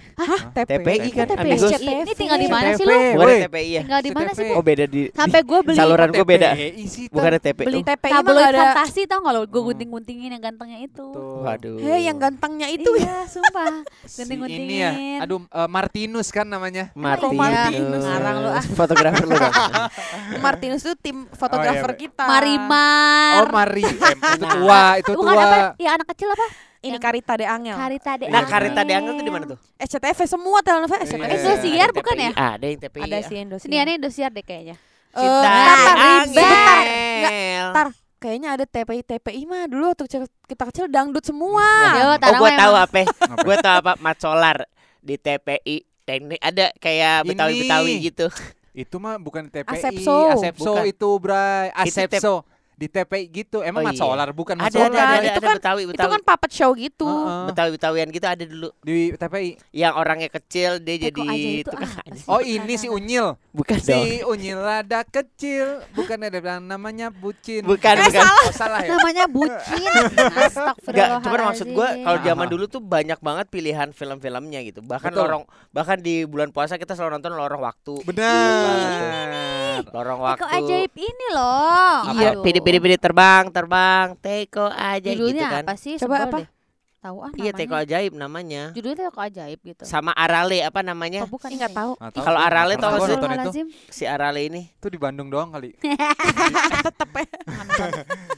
TPI 0.66 1.10
kan, 1.14 1.26
TPI. 1.30 1.42
Amigos. 1.46 1.72
Ini 1.78 2.14
tinggal 2.18 2.38
di 2.42 2.50
mana 2.50 2.74
sih 2.74 2.86
lu? 2.90 2.98
Bukan. 3.22 3.38
TPI 3.46 3.70
ya. 3.70 3.82
Tinggal 3.86 4.02
di 4.02 4.12
mana 4.12 4.30
sih, 4.34 4.44
Bu? 4.44 4.54
Oh 4.58 4.64
beda 4.66 4.86
di 4.90 5.02
Sampai 5.14 5.46
gue 5.46 5.60
beli 5.62 5.78
saluran 5.78 6.10
gue 6.10 6.26
beda. 6.26 6.50
TPI 6.58 6.84
sih, 6.90 7.06
Bukan 7.14 7.30
ada 7.30 7.40
TPI. 7.40 7.66
Beli 7.70 7.78
Oh, 7.78 7.86
TPI 7.86 8.12
mah 8.18 8.34
ada. 8.42 8.60
fantasi 8.74 9.02
tau 9.06 9.20
gak 9.22 9.34
lo? 9.38 9.42
Gue 9.46 9.62
gunting-guntingin 9.70 10.30
yang 10.34 10.42
gantengnya 10.42 10.80
itu. 10.82 11.06
Tuh. 11.14 11.46
Waduh. 11.46 11.78
Hei, 11.78 12.10
yang 12.10 12.18
gantengnya 12.18 12.66
itu 12.74 12.90
ya. 12.98 13.06
Iya, 13.06 13.20
sumpah. 13.30 13.86
Gunting-guntingin. 14.10 14.66
ini 14.66 14.76
ya. 14.82 14.92
Aduh, 15.22 15.46
eh, 15.46 15.70
Martinus 15.70 16.34
kan 16.34 16.50
namanya. 16.50 16.90
Martinus. 16.98 17.38
Martinus. 17.38 18.02
Ngarang 18.02 18.36
lu, 18.42 18.50
ah. 18.50 18.64
Fotografer 18.74 19.26
lu. 19.30 19.38
Martinus 20.42 20.82
itu 20.82 20.94
tim 20.98 21.30
fotografer 21.30 21.94
kita. 21.94 22.26
Marimar. 22.58 23.34
Oh, 23.38 23.48
Mari. 23.50 23.84
Eh, 24.16 24.16
itu 24.32 24.46
tua, 24.50 24.84
itu 24.98 25.12
Bukan 25.12 25.32
apa? 25.32 25.44
tua. 25.46 25.68
Ya 25.78 25.90
anak 25.94 26.08
kecil 26.10 26.30
apa? 26.30 26.46
Ini 26.82 26.98
Karita 26.98 27.34
de 27.34 27.46
Angel. 27.46 27.74
Karita 27.74 28.12
de 28.14 28.26
Nah, 28.28 28.44
Karita 28.44 28.82
de 28.82 28.94
Angel 28.94 29.14
tuh 29.14 29.24
di 29.24 29.32
mana 29.32 29.46
tuh? 29.48 29.58
SCTV 29.76 30.20
semua 30.26 30.60
telenovela 30.62 31.02
Iya. 31.02 31.08
SCTV. 31.08 31.32
Indosiar 31.34 31.90
bukan 31.92 32.16
ya? 32.16 32.32
Ada 32.32 32.66
yang 32.66 32.80
TPI. 32.80 33.02
Ada 33.02 33.16
ya. 33.16 33.24
sih 33.24 33.36
Indosiar. 33.38 33.66
Seniannya 33.66 33.94
Indosiar 33.96 34.30
deh 34.32 34.42
kayaknya. 34.42 34.76
Eh, 35.12 35.18
Cinta 35.18 35.50
Angel. 35.90 36.36
bentar. 36.36 36.84
Nggak, 37.16 37.34
Tar, 37.72 37.88
kayaknya 38.18 38.50
ada 38.52 38.66
TPI 38.66 39.02
TPI 39.04 39.42
mah 39.44 39.64
dulu 39.66 39.84
waktu 39.90 40.04
kita 40.46 40.64
kecil 40.66 40.86
dangdut 40.88 41.24
semua. 41.24 41.66
Yo, 41.92 42.06
Oh, 42.06 42.18
Tarang 42.18 42.38
gue 42.38 42.50
emang. 42.50 42.62
tahu 42.62 42.74
apa. 42.78 43.02
Gue 43.42 43.56
tahu 43.58 43.76
apa 43.80 43.92
Mat 43.98 44.18
Solar 44.20 44.58
di 45.00 45.16
TPI. 45.16 45.78
Teknik 46.06 46.38
ada 46.38 46.70
kayak 46.78 47.26
Ini. 47.26 47.28
Betawi-Betawi 47.28 47.94
gitu. 48.04 48.30
Itu 48.76 49.00
mah 49.00 49.16
bukan 49.16 49.48
TPI, 49.48 49.72
Asepso. 49.72 50.18
Asepso 50.36 50.72
Bukan. 50.76 50.92
itu, 50.92 51.10
Bray. 51.24 51.72
Itu 51.72 51.96
Asepso. 51.96 52.36
Di 52.76 52.86
TPI 52.86 53.26
gitu. 53.30 53.60
Emang 53.60 53.82
Oh, 53.82 53.90
iya. 53.90 53.96
Solar 53.96 54.30
bukan 54.30 54.56
Ada, 54.58 54.68
ada, 54.68 54.78
Solar. 54.78 54.92
ada, 54.92 55.00
Kan, 55.00 55.08
ada, 55.08 55.24
itu 55.26 55.32
ada 55.34 55.40
kan- 55.42 55.58
Betawi, 55.58 55.82
Itu 55.82 55.92
Betawi. 55.92 56.12
kan 56.12 56.22
puppet 56.22 56.52
show 56.52 56.72
gitu. 56.72 57.08
Heeh. 57.08 57.44
Betawi-Betawian 57.48 58.08
gitu 58.10 58.26
ada 58.26 58.44
dulu. 58.44 58.70
Di 58.82 58.98
TPI. 59.14 59.50
Yang 59.72 59.94
orangnya 59.96 60.30
kecil 60.30 60.72
dia 60.78 60.94
Eh, 60.94 61.00
jadi 61.06 61.24
itu 61.58 61.70
tukang 61.70 61.92
sih? 62.12 62.28
Oh, 62.28 62.40
ini 62.40 62.74
si 62.76 62.88
Unyil. 62.88 63.40
Bukan 63.50 63.78
dong. 63.78 63.88
Si 64.04 64.20
Unyil 64.22 64.58
rada 64.58 65.02
kecil, 65.04 65.66
bukan 65.92 66.18
ada 66.22 66.38
yang 66.38 66.62
namanya 66.62 67.08
bucin. 67.10 67.64
Bukan, 67.64 67.96
Eh, 67.96 68.06
bukan. 68.06 68.24
Oh, 68.28 68.52
salah 68.52 68.80
ya. 68.80 68.92
Namanya 68.92 69.26
bucin. 69.26 69.80
Enggak, 70.86 71.10
cuman 71.22 71.40
maksud 71.48 71.68
gua 71.70 71.90
kalau 71.96 72.20
zaman 72.22 72.48
dulu 72.48 72.64
tuh 72.66 72.80
banyak 72.80 73.18
banget 73.18 73.46
pilihan 73.48 73.90
film-filmnya 73.90 74.60
gitu. 74.62 74.80
Bahkan 74.82 75.10
Betul. 75.10 75.22
lorong 75.22 75.44
bahkan 75.72 75.98
di 75.98 76.24
bulan 76.24 76.50
puasa 76.50 76.76
kita 76.76 76.92
selalu 76.92 77.16
nonton 77.16 77.34
lorong 77.34 77.62
waktu. 77.62 77.94
Benar. 78.04 79.65
Lorong 79.92 80.20
waktu. 80.24 80.42
kok 80.44 80.52
ajaib 80.52 80.94
ini 80.96 81.26
loh. 81.34 81.96
Iya, 82.16 82.30
pidi-pidi 82.40 82.98
terbang, 82.98 83.50
terbang, 83.52 84.16
teko 84.20 84.68
aja 84.70 85.10
gitu 85.10 85.28
Judulnya 85.28 85.48
kan. 85.50 85.64
apa 85.68 85.74
sih? 85.76 85.96
Coba 86.00 86.28
apa? 86.28 86.38
deh. 86.44 86.48
Tahu 87.06 87.22
ah 87.22 87.30
Iya, 87.38 87.54
teko 87.54 87.78
ajaib 87.78 88.18
namanya. 88.18 88.74
Judulnya 88.74 89.14
teko 89.14 89.22
ajaib 89.22 89.60
gitu. 89.62 89.86
Sama 89.86 90.10
Arale 90.18 90.66
apa 90.66 90.82
namanya? 90.82 91.22
Oh, 91.22 91.30
bukan. 91.30 91.54
Enggak 91.54 91.70
tahu. 91.70 91.94
Nggak 92.02 92.14
tahu. 92.18 92.26
Kalau 92.26 92.40
Arale 92.42 92.74
gua 92.82 92.98
sih? 92.98 93.14
itu. 93.14 93.62
Si 93.94 94.04
Arale 94.10 94.42
ini. 94.50 94.62
Itu 94.74 94.90
di 94.90 94.98
Bandung 94.98 95.30
doang 95.30 95.54
kali. 95.54 95.78
Tetep 96.90 97.10
ya. 97.14 97.28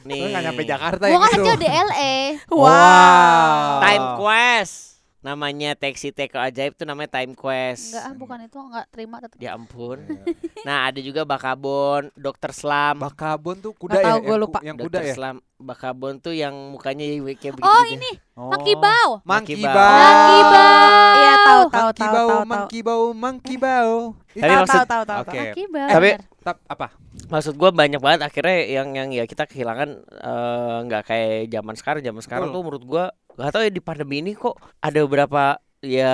Nih. 0.03 0.19
Lu 0.19 0.27
nggak 0.35 0.43
nyampe 0.51 0.63
Jakarta 0.67 1.03
Gua 1.07 1.15
ya 1.15 1.19
kan 1.23 1.29
gitu. 1.31 1.43
kecil 1.47 1.55
di 1.63 1.67
LA. 1.71 2.15
Wow. 2.51 3.71
Time 3.87 4.05
Quest. 4.19 4.86
Namanya 5.27 5.75
Taxi 5.75 6.09
Teko 6.09 6.39
Ajaib 6.39 6.71
tuh 6.73 6.87
namanya 6.87 7.11
Time 7.11 7.35
Quest. 7.35 7.91
Enggak, 7.91 8.03
ah, 8.05 8.13
bukan 8.15 8.37
itu 8.41 8.57
enggak 8.57 8.85
terima 8.87 9.15
tetap. 9.19 9.35
Ya 9.37 9.51
ampun. 9.51 9.99
nah, 10.67 10.87
ada 10.87 10.99
juga 10.99 11.27
Bakabon, 11.27 12.07
Dokter 12.15 12.55
Slam. 12.55 12.95
Bakabon 12.97 13.59
tuh 13.59 13.75
kuda 13.75 13.91
Nggak 13.91 13.99
ya? 13.99 14.07
tahu, 14.07 14.17
gua 14.17 14.29
yang 14.29 14.39
lupa. 14.39 14.57
ku- 14.57 14.63
Yang 14.63 14.77
kuda 14.77 14.85
Dokter 14.87 15.03
ya? 15.03 15.13
Slam 15.13 15.35
Bakabon 15.57 16.13
tuh 16.17 16.31
yang 16.31 16.55
mukanya 16.71 17.03
kayak 17.33 17.51
begitu. 17.51 17.59
Oh, 17.59 17.83
ini 17.83 18.11
Oh. 18.37 18.47
Monkey 18.47 18.77
Bow. 18.77 19.09
Monkey 19.21 19.57
Monkey 19.57 19.65
Bow. 19.65 19.73
Bow. 19.73 19.97
Monkey 19.99 20.41
Bow. 20.45 21.17
Iya 21.17 21.33
tahu 21.35 21.61
tahu 21.67 21.89
tahu 21.91 22.07
tahu. 22.07 22.29
Monkey 22.45 22.79
Bow, 22.79 23.01
Monkey 23.11 23.55
Bow. 23.57 23.89
Tapi 24.29 24.39
Tahu 24.39 24.61
maksud- 24.61 24.71
tahu 24.71 24.85
tahu 24.87 25.03
tahu. 25.03 25.19
Oke. 25.25 25.37
Monkey 25.43 25.65
Bow. 25.67 25.87
Tapi-. 25.91 26.15
Tap 26.39 26.57
apa? 26.63 26.87
Maksud 27.27 27.53
gua 27.53 27.69
banyak 27.69 27.99
banget 27.99 28.21
akhirnya 28.23 28.57
yang 28.63 28.87
yang 28.93 29.09
ya 29.11 29.25
kita 29.25 29.43
kehilangan 29.43 29.89
eh, 29.99 30.77
nggak 30.85 31.03
kayak 31.03 31.51
zaman 31.51 31.75
sekarang. 31.75 32.01
Zaman 32.01 32.21
sekarang 32.21 32.47
Betul. 32.47 32.55
tuh 32.55 32.61
menurut 32.63 32.83
gua 32.85 33.05
nggak 33.37 33.51
tahu 33.53 33.63
ya 33.69 33.71
di 33.71 33.83
pandemi 33.85 34.15
ini 34.25 34.31
kok 34.33 34.57
ada 34.81 34.99
beberapa 35.05 35.61
ya 35.85 36.13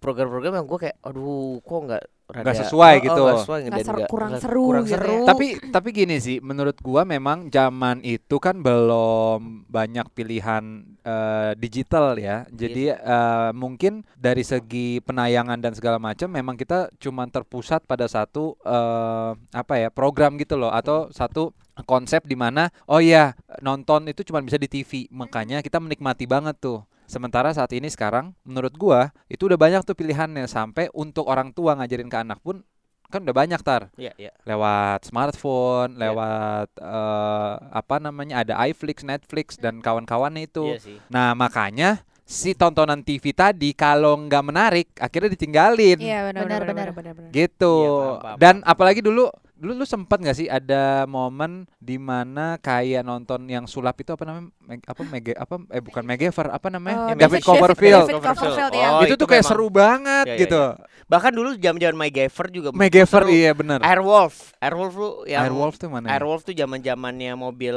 program-program 0.00 0.58
yang 0.58 0.66
gua 0.66 0.78
kayak 0.80 0.96
aduh 1.04 1.60
kok 1.60 1.80
nggak 1.84 2.04
rada- 2.28 2.60
sesuai 2.60 2.94
oh, 2.94 2.98
oh, 3.00 3.04
gitu. 3.04 3.22
nggak 3.24 3.40
sesuai 3.40 3.58
Nggak 3.58 3.72
dan 3.72 3.84
seru- 3.84 3.98
nggak- 3.98 4.10
kurang 4.12 4.32
seru 4.36 4.64
kurang 4.68 4.84
gitu 4.84 4.92
ya. 4.92 4.98
seru. 5.00 5.16
Tapi 5.24 5.46
tapi 5.72 5.88
gini 5.90 6.16
sih, 6.20 6.36
menurut 6.44 6.76
gua 6.78 7.02
memang 7.02 7.48
zaman 7.48 8.04
itu 8.04 8.36
kan 8.36 8.60
belum 8.60 9.64
banyak 9.66 10.06
pilihan 10.12 10.64
eh, 11.02 11.52
digital 11.56 12.14
ya. 12.20 12.44
Jadi 12.52 12.92
eh, 12.92 13.50
mungkin 13.56 14.04
dari 14.14 14.44
segi 14.44 15.00
penayangan 15.00 15.56
dan 15.58 15.72
segala 15.72 15.96
macam 15.96 16.28
memang 16.28 16.54
kita 16.54 16.92
cuma 17.00 17.24
terpusat 17.26 17.88
pada 17.88 18.04
satu 18.04 18.54
eh, 18.60 19.30
apa 19.34 19.74
ya 19.80 19.88
program 19.88 20.36
gitu 20.36 20.60
loh 20.60 20.68
atau 20.70 21.08
satu 21.08 21.56
konsep 21.86 22.26
di 22.26 22.34
mana 22.34 22.74
oh 22.90 22.98
ya 22.98 23.38
nonton 23.62 24.10
itu 24.10 24.20
cuma 24.26 24.44
bisa 24.44 24.60
di 24.60 24.68
TV. 24.68 25.08
Makanya 25.08 25.64
kita 25.64 25.80
menikmati 25.80 26.28
banget 26.28 26.60
tuh. 26.60 26.84
Sementara 27.08 27.48
saat 27.50 27.72
ini 27.72 27.88
sekarang 27.88 28.36
menurut 28.44 28.76
gua 28.76 29.08
itu 29.26 29.48
udah 29.48 29.56
banyak 29.56 29.80
tuh 29.80 29.96
pilihannya 29.96 30.44
sampai 30.44 30.92
untuk 30.92 31.24
orang 31.24 31.50
tua 31.50 31.72
ngajarin 31.74 32.06
ke 32.06 32.18
anak 32.20 32.38
pun 32.38 32.60
kan 33.08 33.24
udah 33.24 33.32
banyak 33.32 33.56
tar 33.64 33.88
Iya, 33.96 34.12
iya. 34.20 34.36
lewat 34.44 35.08
smartphone, 35.08 35.96
Iya. 35.96 36.00
lewat 36.04 36.68
eh, 36.76 37.52
apa 37.72 37.96
namanya 37.96 38.44
ada 38.44 38.60
iFlix, 38.68 39.00
Netflix 39.00 39.56
dan 39.56 39.80
kawan-kawannya 39.80 40.44
itu. 40.44 40.76
Iya 40.76 40.78
sih. 40.78 40.96
Nah 41.08 41.32
makanya 41.32 42.04
si 42.28 42.52
tontonan 42.52 43.00
TV 43.00 43.32
tadi 43.32 43.72
kalau 43.72 44.12
nggak 44.20 44.44
menarik 44.44 44.88
akhirnya 45.00 45.32
ditinggalin, 45.32 45.96
Iya 45.96 46.28
benar 46.28 46.44
Benar, 46.44 46.60
benar 46.68 46.88
benar. 46.92 47.30
gitu. 47.32 47.74
Iya, 47.80 47.88
paham, 47.88 48.20
paham, 48.20 48.36
dan 48.36 48.54
apalagi 48.68 49.00
dulu 49.00 49.32
dulu 49.58 49.72
lu 49.74 49.84
sempat 49.84 50.16
nggak 50.16 50.36
sih 50.36 50.46
ada 50.46 51.02
momen 51.04 51.66
di 51.76 51.98
mana 51.98 52.56
kayak 52.56 53.02
nonton 53.02 53.44
yang 53.44 53.66
sulap 53.66 53.98
itu 53.98 54.08
apa 54.08 54.22
namanya 54.22 54.54
Meg- 54.62 54.86
apa 54.86 55.00
mega 55.02 55.32
apa 55.34 55.54
eh 55.68 55.82
bukan 55.82 56.02
Megaver 56.04 56.46
apa 56.48 56.68
namanya 56.68 56.96
Oh, 56.96 57.06
David 57.10 57.18
David- 57.18 57.44
Copperfield. 57.44 58.06
David 58.06 58.22
Copperfield 58.22 58.72
ya. 58.72 58.88
Oh, 58.92 59.02
itu, 59.02 59.14
tuh 59.14 59.26
kayak 59.26 59.42
memang. 59.42 59.50
seru 59.50 59.66
banget 59.68 60.24
Iya, 60.24 60.34
iya, 60.34 60.42
gitu. 60.44 60.62
Bahkan 61.08 61.32
dulu 61.32 61.48
zaman-zaman 61.56 61.96
MacGyver 61.96 62.46
juga 62.48 62.68
Megaver 62.70 63.22
iya 63.28 63.50
benar. 63.50 63.80
Airwolf. 63.80 64.52
Airwolf 64.58 64.92
tuh 64.92 65.12
yang 65.24 65.42
Airwolf 65.42 65.74
tuh 65.74 65.88
mana? 65.88 66.04
ya? 66.04 66.10
Airwolf 66.14 66.42
tuh 66.44 66.52
zaman-zamannya 66.52 67.32
mobil 67.34 67.76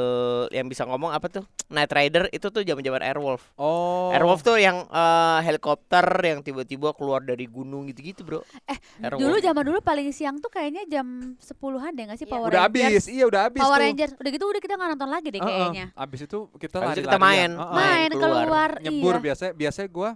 yang 0.50 0.68
bisa 0.68 0.84
ngomong 0.84 1.10
apa 1.10 1.26
tuh? 1.28 1.44
Night 1.66 1.88
Rider 1.88 2.28
itu 2.28 2.46
tuh 2.46 2.60
zaman-zaman 2.60 3.00
Airwolf. 3.00 3.40
Oh. 3.56 4.12
Airwolf 4.12 4.44
tuh 4.44 4.54
yang 4.54 4.84
eh, 4.84 5.38
helikopter 5.42 6.04
yang 6.20 6.40
tiba-tiba 6.40 6.92
keluar 6.92 7.20
dari 7.20 7.48
gunung 7.48 7.88
gitu-gitu, 7.88 8.20
Bro. 8.22 8.40
Eh, 8.68 8.76
Airwolf. 9.00 9.18
Dulu 9.18 9.36
zaman 9.40 9.64
dulu 9.64 9.78
paling 9.80 10.12
siang 10.12 10.36
tuh 10.36 10.48
kayaknya 10.48 10.84
jam 10.86 11.34
10-an 11.72 11.92
deh 11.92 12.04
nggak 12.04 12.18
sih 12.18 12.24
Iya. 12.24 12.32
Power 12.32 12.46
udah 12.46 12.60
Rangers. 12.62 12.84
habis, 12.84 13.04
iya 13.08 13.24
udah 13.24 13.40
habis 13.42 13.60
Power 13.60 13.72
tuh. 13.72 13.82
Rangers. 13.82 14.12
Udah 14.14 14.30
gitu 14.30 14.44
udah 14.46 14.60
kita 14.60 14.74
nggak 14.74 14.90
nonton 14.92 15.08
lagi 15.08 15.28
deh 15.28 15.40
Heeh. 15.40 15.48
kayaknya. 15.48 15.86
Abis 15.94 16.20
itu 16.22 16.38
kita 16.54 16.76
lari 16.78 17.00
kita 17.00 17.18
main. 17.18 17.50
Main 17.50 18.10
keluar. 18.12 18.44
keluar, 18.44 18.70
Nyebur 18.78 19.14
iya. 19.14 19.22
biasa 19.24 19.44
biasanya 19.52 19.88
gua 19.88 20.10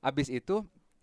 abis 0.00 0.28
itu 0.28 0.56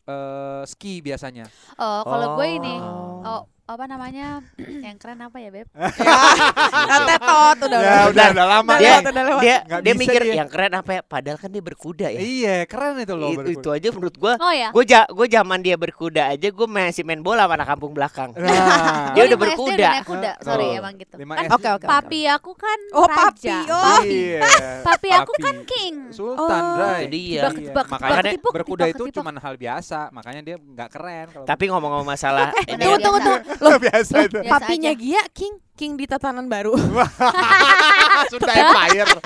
eh 0.03 0.61
ski 0.65 0.99
biasanya. 0.99 1.47
Oh, 1.73 2.03
kalau 2.03 2.35
gue 2.35 2.47
ini 2.51 2.75
Oh. 3.23 3.47
Oh 3.63 3.73
apa 3.73 3.87
namanya 3.87 4.43
yang 4.59 4.99
keren 4.99 5.19
apa 5.19 5.39
ya 5.39 5.47
beb? 5.49 5.71
Tetot 7.07 7.57
udah 7.63 7.79
ya 7.79 7.99
udah 8.05 8.25
udah 8.29 8.45
lama 8.45 8.73
Dia, 8.75 8.83
lewat, 8.93 9.03
udah 9.07 9.23
lewat. 9.23 9.41
dia, 9.41 9.57
Nggak 9.63 9.81
dia 9.81 9.93
mikir 9.95 10.21
dia. 10.21 10.35
yang 10.35 10.47
keren 10.47 10.73
apa 10.73 10.91
ya? 10.91 11.01
Padahal 11.01 11.37
kan 11.37 11.47
dia 11.47 11.63
berkuda 11.63 12.07
ya. 12.07 12.19
Iya, 12.19 12.55
keren 12.65 12.99
itu 12.99 13.13
loh. 13.13 13.31
itu, 13.31 13.39
berkuda. 13.39 13.55
itu 13.55 13.69
aja 13.71 13.87
menurut 13.89 14.15
gua 14.17 14.33
Oh 14.37 14.51
ya. 14.51 14.69
gue 14.69 14.83
ja, 14.83 15.01
gue 15.05 15.27
zaman 15.27 15.59
dia 15.59 15.75
berkuda 15.75 16.23
aja 16.29 16.47
gue 16.49 16.67
masih 16.67 17.03
main 17.03 17.19
bola 17.19 17.45
sama 17.45 17.55
anak 17.55 17.67
kampung 17.69 17.91
belakang 17.91 18.29
Nah, 18.35 19.13
Dia 19.15 19.21
Oh, 19.23 19.27
udah 19.29 19.37
5 19.37 19.39
SD 19.39 19.47
berkuda. 19.47 19.87
naik 19.89 20.05
kuda. 20.05 20.31
Sorry 20.41 20.65
Tuh. 20.65 20.79
emang 20.79 20.93
gitu. 20.97 21.15
Kan. 21.15 21.47
Oke, 21.49 21.69
oke. 21.71 21.85
papi 21.87 22.19
aku 22.27 22.51
kan 22.53 22.79
Oh, 22.91 23.07
raja. 23.07 23.31
papi. 23.31 23.55
Oh. 23.71 24.01
Iya. 24.03 24.39
Papi 24.83 25.09
aku 25.09 25.33
kan 25.39 25.55
king. 25.63 25.95
Sultan, 26.11 26.43
Oh, 26.43 26.93
itu 26.99 27.07
dia. 27.09 27.47
Iya, 27.47 27.83
makanya 27.87 28.35
berkuda 28.43 28.85
itu 28.87 29.03
cuma 29.09 29.31
hal 29.33 29.55
biasa, 29.55 30.11
makanya 30.11 30.41
dia 30.43 30.55
nggak 30.57 30.89
keren 30.91 31.25
kalau 31.31 31.45
tapi 31.45 31.63
ngomong-ngomong 31.65 32.05
masalah 32.05 32.51
ini 32.69 32.77
Tunggu, 32.77 32.99
tunggu. 32.99 33.33
Loh, 33.59 33.77
biasa 33.77 34.13
itu. 34.23 34.37
Biasa 34.39 34.51
Papinya 34.51 34.91
aja. 34.91 34.99
Gia 34.99 35.23
King 35.29 35.53
King 35.73 35.91
di 35.93 36.05
tatanan 36.05 36.45
baru. 36.45 36.73
Sudah 38.31 38.53
Empire. 38.53 39.09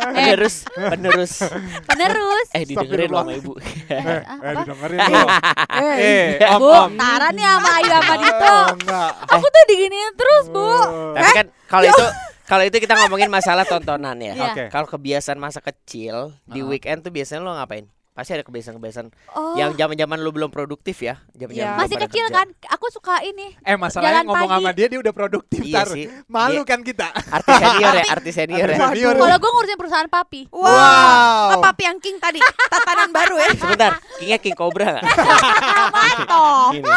penerus 0.00 0.64
penerus 0.64 1.44
Penerus. 1.84 2.46
eh 2.50 2.64
didengerin 2.64 3.08
loh 3.10 3.20
sama 3.20 3.32
ibu 3.34 3.52
Eh, 3.52 3.92
Eh, 3.92 4.20
apa? 4.22 4.52
didengerin 4.56 4.98
loh. 5.02 5.28
Eh, 5.76 6.40
om, 6.46 6.58
Bu, 6.58 6.68
om. 6.70 6.90
Tara 6.94 7.28
nih 7.30 7.44
sama 7.44 7.68
Ayu 7.74 7.90
sama 7.90 8.14
Dito. 8.16 8.48
Oh, 8.48 8.66
enggak. 8.74 9.10
Aku 9.28 9.46
tuh 9.46 9.62
diginiin 9.66 10.12
terus, 10.14 10.44
Bu. 10.48 10.68
tapi 11.12 11.30
kan 11.34 11.46
kalau 11.66 11.84
itu 11.86 12.04
kalau 12.42 12.64
itu 12.64 12.76
kita 12.78 12.94
ngomongin 12.96 13.28
masalah 13.28 13.62
tontonan 13.62 14.16
ya 14.18 14.32
Iya. 14.32 14.44
Oke. 14.50 14.64
kalau 14.68 14.86
kebiasaan 14.88 15.36
masa 15.36 15.60
kecil 15.60 16.32
di 16.44 16.60
weekend 16.60 17.00
tuh 17.00 17.12
biasanya 17.12 17.40
lo 17.40 17.52
ngapain 17.54 17.84
pasti 18.10 18.30
ada 18.32 18.42
kebiasaan-kebiasaan 18.42 19.06
Oh, 19.30 19.54
yang 19.54 19.72
zaman-zaman 19.72 20.18
lu 20.18 20.28
belum 20.28 20.48
produktif 20.48 20.98
ya 21.00 21.22
zaman-zaman 21.30 21.56
Iya. 21.56 21.72
lu 21.72 21.80
masih 21.80 21.96
kecil 22.00 22.24
kerja. 22.26 22.36
kan? 22.36 22.46
Aku 22.70 22.86
suka 22.88 23.22
ini. 23.22 23.54
Eh 23.60 23.74
masalahnya 23.74 24.20
Jalan 24.20 24.26
ngomong 24.26 24.50
pagi. 24.50 24.56
sama 24.58 24.70
dia 24.72 24.86
dia 24.86 24.98
udah 24.98 25.14
produktif 25.14 25.60
iya 25.62 25.76
Tar. 25.80 25.88
sih 25.90 26.04
Malu 26.26 26.52
Dia 26.56 26.62
kan 26.66 26.80
kita. 26.82 27.08
artis 27.10 27.54
senior 27.56 27.92
ya 27.92 28.04
artis 28.10 28.34
senior 28.34 28.68
ya. 28.68 28.78
Kalau 29.14 29.36
gue 29.36 29.50
ngurusin 29.50 29.78
perusahaan 29.78 30.08
papi. 30.08 30.40
Wow. 30.50 30.66
Wow. 30.66 31.46
Oh, 31.50 31.60
papi 31.62 31.82
yang 31.84 31.98
King 31.98 32.16
tadi 32.16 32.40
tatanan 32.66 33.10
baru 33.10 33.36
ya. 33.38 33.50
sebentar 33.54 33.92
kingnya 34.16 34.38
king 34.38 34.54
cobra 34.54 34.86
nggak 34.90 35.04
Mantap. 35.94 36.72
Ini, 36.72 36.90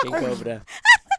king 0.00 0.14
cobra 0.14 0.56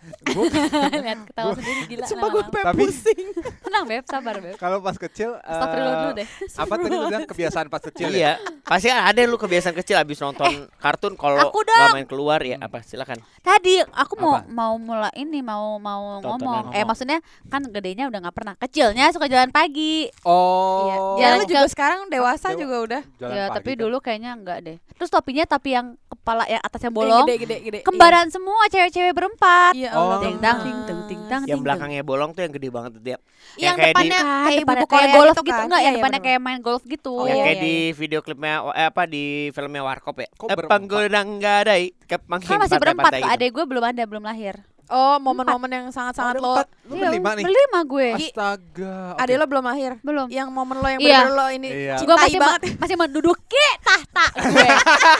Lihat 1.03 1.19
ketawa 1.25 1.51
sendiri 1.53 1.81
gila. 1.87 2.05
Sumpah 2.05 2.27
gue 2.29 2.43
pengen 2.49 2.65
Tapi- 2.67 2.81
pusing. 2.83 3.25
Tenang, 3.65 3.83
Beb, 3.83 4.03
sabar, 4.05 4.35
Beb. 4.37 4.55
Kalau 4.55 4.77
pas 4.79 4.95
kecil 4.95 5.29
eh, 5.33 5.47
Astagfirullah 5.47 5.95
dulu 5.97 6.11
deh. 6.15 6.27
Apa 6.55 6.73
tadi 6.75 6.87
lu 6.91 7.05
bilang 7.05 7.25
kebiasaan 7.25 7.67
pas 7.67 7.81
kecil 7.81 8.09
ya? 8.09 8.15
Iya, 8.17 8.31
pasti 8.61 8.87
ada 8.89 9.21
lu 9.23 9.35
kebiasaan 9.35 9.75
kecil 9.75 9.95
abis 9.95 10.17
nonton 10.19 10.51
kartun 10.77 11.13
kalau 11.13 11.37
nggak 11.47 11.93
main 11.93 12.05
keluar 12.05 12.39
ya 12.39 12.57
apa 12.57 12.81
silakan. 12.81 13.19
Tadi 13.39 13.79
aku 13.85 14.13
mau 14.17 14.35
Apa? 14.37 14.47
mau 14.47 14.73
mulai 14.75 15.11
ini 15.15 15.39
mau 15.39 15.77
mau 15.77 16.19
Tontonan 16.19 16.39
ngomong. 16.39 16.63
Eh 16.67 16.75
ngomong. 16.75 16.87
maksudnya 16.87 17.17
kan 17.47 17.61
gedenya 17.63 18.07
udah 18.07 18.19
nggak 18.19 18.35
pernah. 18.35 18.53
Kecilnya 18.57 19.11
suka 19.11 19.27
jalan 19.27 19.49
pagi. 19.49 20.07
Oh. 20.23 21.15
Iya. 21.15 21.27
Ya 21.31 21.37
lu 21.37 21.43
juga 21.45 21.63
sekarang 21.67 22.07
dewasa 22.07 22.51
Dewa- 22.51 22.59
juga 22.59 22.75
udah. 22.81 23.01
Jalan 23.17 23.31
ya, 23.31 23.43
pagi 23.45 23.55
tapi 23.55 23.71
kan. 23.71 23.79
dulu 23.79 23.97
kayaknya 23.99 24.31
enggak 24.33 24.59
deh. 24.61 24.77
Terus 24.93 25.09
topinya 25.09 25.45
tapi 25.45 25.69
yang 25.71 25.87
kepala 26.07 26.43
yang 26.45 26.61
atasnya 26.61 26.89
Eh, 26.89 26.95
bolong. 26.95 27.25
Gede 27.25 27.35
gede 27.39 27.57
gede. 27.61 27.79
Kembaran 27.81 28.27
semua 28.27 28.65
cewek-cewek 28.67 29.13
berempat. 29.13 29.73
Iya 29.73 29.96
Oh. 29.97 30.05
Allah. 30.07 30.17
Ting 30.21 30.37
tang 30.37 30.57
ting 30.61 30.79
ting 30.85 31.01
ting 31.09 31.21
tang. 31.25 31.41
Yang 31.49 31.59
belakangnya 31.65 32.03
bolong 32.05 32.31
tuh 32.37 32.41
yang 32.45 32.53
gede 32.53 32.69
banget 32.69 32.91
tuh 32.93 33.01
dia. 33.01 33.17
Yang 33.57 33.75
kayak 33.75 33.81
di- 33.81 33.91
depannya 33.97 34.19
Kan, 34.21 34.45
kayak 34.45 34.59
ibu 34.61 34.73
Korea 34.73 34.85
kayak 34.87 35.09
golf 35.17 35.35
gitu 35.35 35.41
gitu, 35.49 35.61
enggak 35.65 35.79
Iya, 35.81 35.85
yang 35.85 35.93
iya, 35.93 36.01
depannya 36.01 36.21
kayak 36.21 36.39
main 36.39 36.59
golf 36.61 36.83
gitu. 36.85 37.13
Oh, 37.17 37.25
yang 37.25 37.37
iya, 37.41 37.45
kayak 37.49 37.57
iya, 37.57 37.65
di 37.65 37.75
video 37.97 38.19
klipnya 38.21 38.53
eh, 38.77 38.87
apa 38.87 39.03
di 39.09 39.25
filmnya 39.51 39.81
Warkop 39.81 40.15
ya. 40.21 40.27
Eh? 40.29 40.55
Panggudang 40.69 41.27
gadai 41.41 41.83
kepang 42.05 42.39
Kan 42.45 42.61
masih 42.61 42.77
berempat 42.77 43.11
ke 43.17 43.25
adek 43.25 43.49
gue 43.51 43.65
belum 43.65 43.83
ada 43.83 44.03
belum 44.05 44.23
lahir. 44.23 44.61
Oh, 44.89 45.15
momen-momen 45.17 45.67
yang 45.67 45.85
sangat-sangat 45.87 46.37
lo. 46.37 46.55
Empat. 46.55 46.67
Lu 46.83 46.93
Iya, 46.93 47.11
berlima 47.11 47.29
nih. 47.33 47.43
Berlima 47.43 47.79
gue. 47.83 48.07
Astaga. 48.17 48.95
Adek 49.17 49.35
lo 49.35 49.45
belum 49.45 49.63
lahir. 49.65 49.91
Belum. 49.99 50.27
Yang 50.27 50.47
momen 50.47 50.77
lo 50.77 50.87
yang 50.87 50.97
Iya. 50.97 51.19
bener 51.21 51.33
lo 51.33 51.45
ini 51.49 51.67
Iya. 51.67 51.95
Gue 51.99 52.15
masih 52.15 52.37
banget. 52.37 52.61
ma- 52.63 52.75
masih 52.79 52.95
menduduki 52.95 53.65
tahta 53.81 54.25
gue. 54.33 54.67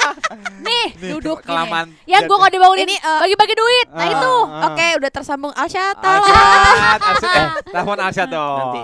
Nih, 0.67 0.85
duduk 1.11 1.37
gini. 1.37 1.45
kelamaan. 1.45 1.87
Yang 2.03 2.21
gue 2.23 2.37
nggak 2.37 2.53
dibangunin 2.53 2.85
Ini, 2.85 2.95
eh, 2.97 3.19
bagi-bagi 3.21 3.55
duit. 3.55 3.87
Nah 3.89 3.99
Ah, 3.99 4.07
itu. 4.09 4.33
ah. 4.45 4.65
Oke, 4.67 4.87
udah 4.95 5.09
tersambung 5.09 5.51
Alsyata. 5.51 6.11
Arsyad, 6.17 6.99
Arsyad, 7.01 7.35
eh, 7.35 7.47
telepon 7.69 7.99
Arsyad 7.99 8.29
dong. 8.33 8.71
Nanti. 8.73 8.81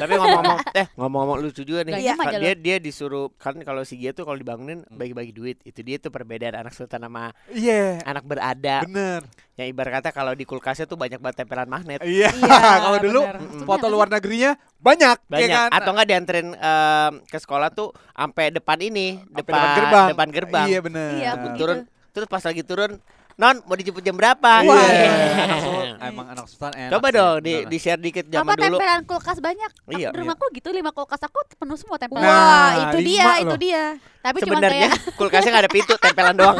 Tapi 0.00 0.12
ngomong-ngomong 0.16 0.58
eh 0.72 0.86
ngomong-ngomong 0.96 1.36
lucu 1.40 1.62
juga 1.62 1.84
nih. 1.84 2.00
Iya. 2.00 2.14
Dia 2.34 2.52
dia 2.54 2.76
disuruh 2.76 3.28
kan 3.36 3.52
kalau 3.60 3.82
si 3.82 3.94
Gia 3.94 4.10
tuh 4.10 4.24
kalau 4.24 4.34
dibangunin 4.34 4.82
bagi-bagi 4.88 5.30
duit. 5.30 5.56
Itu 5.60 5.80
dia 5.80 5.96
tuh 5.96 6.08
perbedaan 6.08 6.56
anak 6.56 6.72
sultan 6.72 7.00
sama 7.00 7.36
Iya, 7.46 8.00
anak 8.02 8.24
berada. 8.24 8.80
bener. 8.82 9.28
Yang 9.54 9.68
ibarat 9.70 9.92
kata 9.94 10.08
kalau 10.10 10.32
di 10.32 10.42
kulkasnya 10.42 10.84
tuh 10.84 10.96
banyak 10.96 11.20
banget 11.20 11.36
tempelan 11.38 11.68
magnet. 11.68 12.00
Iya, 12.00 12.32
Iya, 12.32 12.58
kalau 12.88 12.98
dulu 12.98 13.20
bener. 13.20 13.36
Foto 13.62 13.86
luar 13.86 14.08
negerinya 14.08 14.56
banyak, 14.80 15.16
ya 15.20 15.28
banyak 15.28 15.50
kan? 15.52 15.70
atau 15.76 15.90
enggak 15.92 16.08
dianterin 16.08 16.48
em, 16.50 17.12
ke 17.28 17.36
sekolah 17.36 17.68
tuh 17.68 17.92
sampai 18.10 18.48
depan 18.48 18.80
ini 18.80 19.20
depan 19.28 19.52
depan 19.52 19.68
gerbang. 19.76 20.06
depan 20.08 20.28
gerbang. 20.32 20.66
Iya 20.66 20.78
bener. 20.80 21.08
Iya, 21.14 21.30
turun 21.54 21.78
terus 22.10 22.26
pas 22.26 22.40
lagi 22.40 22.64
turun 22.64 22.96
non 23.36 23.56
mau 23.62 23.72
dijemput 23.72 24.00
jam 24.00 24.12
berapa 24.12 24.52
Iya. 24.58 24.68
Wah. 24.68 24.80
Anak 24.80 25.58
sul- 25.60 25.96
emang 26.10 26.26
anak 26.28 26.46
sultan 26.46 26.72
enak. 26.72 26.90
coba 26.90 27.06
sih, 27.06 27.16
dong 27.16 27.36
di 27.40 27.54
di 27.64 27.76
share 27.76 27.98
dikit 27.98 28.24
Apa 28.24 28.34
zaman 28.34 28.54
dulu 28.54 28.64
tempelan 28.74 29.00
kulkas 29.04 29.38
banyak? 29.38 29.70
Aku 29.70 29.90
Iya, 29.92 30.08
di 30.08 30.16
rumahku 30.16 30.44
gitu 30.52 30.68
lima 30.70 30.90
kulkas 30.90 31.20
aku 31.20 31.38
penuh 31.52 31.74
semua 31.74 31.96
tempelan. 31.96 32.22
Nah, 32.22 32.32
Wah, 32.32 32.70
itu 32.86 32.98
lima 32.98 33.06
dia, 33.06 33.24
loh. 33.24 33.40
itu 33.42 33.56
dia. 33.60 33.82
Tapi 34.20 34.36
cuma 34.38 34.48
sebenarnya 34.52 34.88
kayak 34.88 35.00
kulkasnya 35.18 35.50
nggak 35.50 35.64
ada 35.64 35.72
pintu 35.72 35.94
tempelan 35.96 36.34
doang 36.34 36.56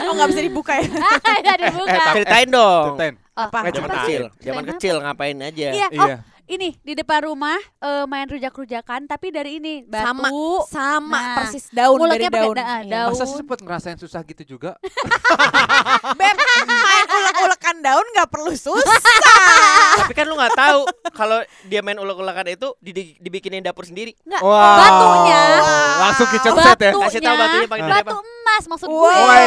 Oh, 0.00 0.12
nggak 0.12 0.28
bisa 0.28 0.42
dibuka 0.42 0.72
ya. 0.74 0.86
ada 1.40 1.52
dibuka. 1.60 1.90
Eh, 1.90 1.96
tapi- 1.96 2.16
ceritain 2.16 2.48
dong 2.48 2.84
Ceritain. 2.92 3.14
Oh, 3.30 3.46
Apa? 3.46 3.58
zaman 3.64 3.80
apa 3.80 3.94
kecil 3.96 4.22
zaman 4.38 4.64
kecil 4.68 4.94
ngapain 5.00 5.36
aja 5.38 5.68
Iya, 5.70 5.86
oh 5.88 5.96
Iya. 6.02 6.16
Ini 6.50 6.74
di 6.76 6.92
depan 6.92 7.24
rumah 7.24 7.54
eh, 7.78 8.04
main 8.04 8.26
rujak-rujakan 8.26 9.06
tapi 9.06 9.30
dari 9.30 9.56
ini 9.56 9.86
Sama, 9.86 10.26
batu. 10.26 10.66
sama 10.66 11.14
Nah, 11.14 11.36
persis 11.36 11.70
daun 11.70 11.98
dari 12.02 12.26
pakai 12.26 12.42
daun. 12.42 12.54
da- 12.54 12.66
Iya. 12.80 12.90
daun. 13.06 13.10
Masa 13.12 13.24
sih 13.24 13.36
sempet 13.36 13.58
ngerasain 13.60 13.96
susah 13.96 14.20
gitu 14.24 14.42
juga? 14.48 14.74
Beb, 16.18 16.36
main 16.66 17.06
ulek-ulekan 17.08 17.76
daun 17.80 18.06
nggak 18.10 18.28
perlu 18.28 18.52
susah. 18.52 18.98
tapi 20.00 20.12
kan 20.12 20.24
lu 20.24 20.34
nggak 20.34 20.54
tahu 20.54 20.80
kalau 21.12 21.38
dia 21.64 21.80
main 21.80 21.96
ulek-ulekan 21.96 22.46
itu 22.48 22.68
di- 22.78 22.92
di- 22.92 23.16
dibikinin 23.16 23.60
dapur 23.60 23.82
sendiri 23.82 24.14
Enggak, 24.20 24.42
Wow. 24.42 24.58
batunya. 24.76 25.42
Langsung 26.00 26.26
kicet 26.28 26.52
set 26.52 26.78
ya. 26.80 26.90
Batunya, 26.90 27.04
Kasih 27.04 27.20
tahu 27.20 27.36
batunya 27.36 27.68
pakai 27.68 27.84
batu 27.92 28.16
emas 28.18 28.64
maksud 28.66 28.88
gue. 28.88 28.98
Woi. 28.98 29.46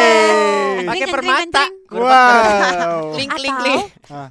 kayak 0.84 0.96
Cering, 1.02 1.12
permata. 1.12 1.64
Wow. 1.90 3.12
Kling 3.14 3.30
Atau 3.30 3.38
kling 3.38 3.56
kling. 3.58 3.82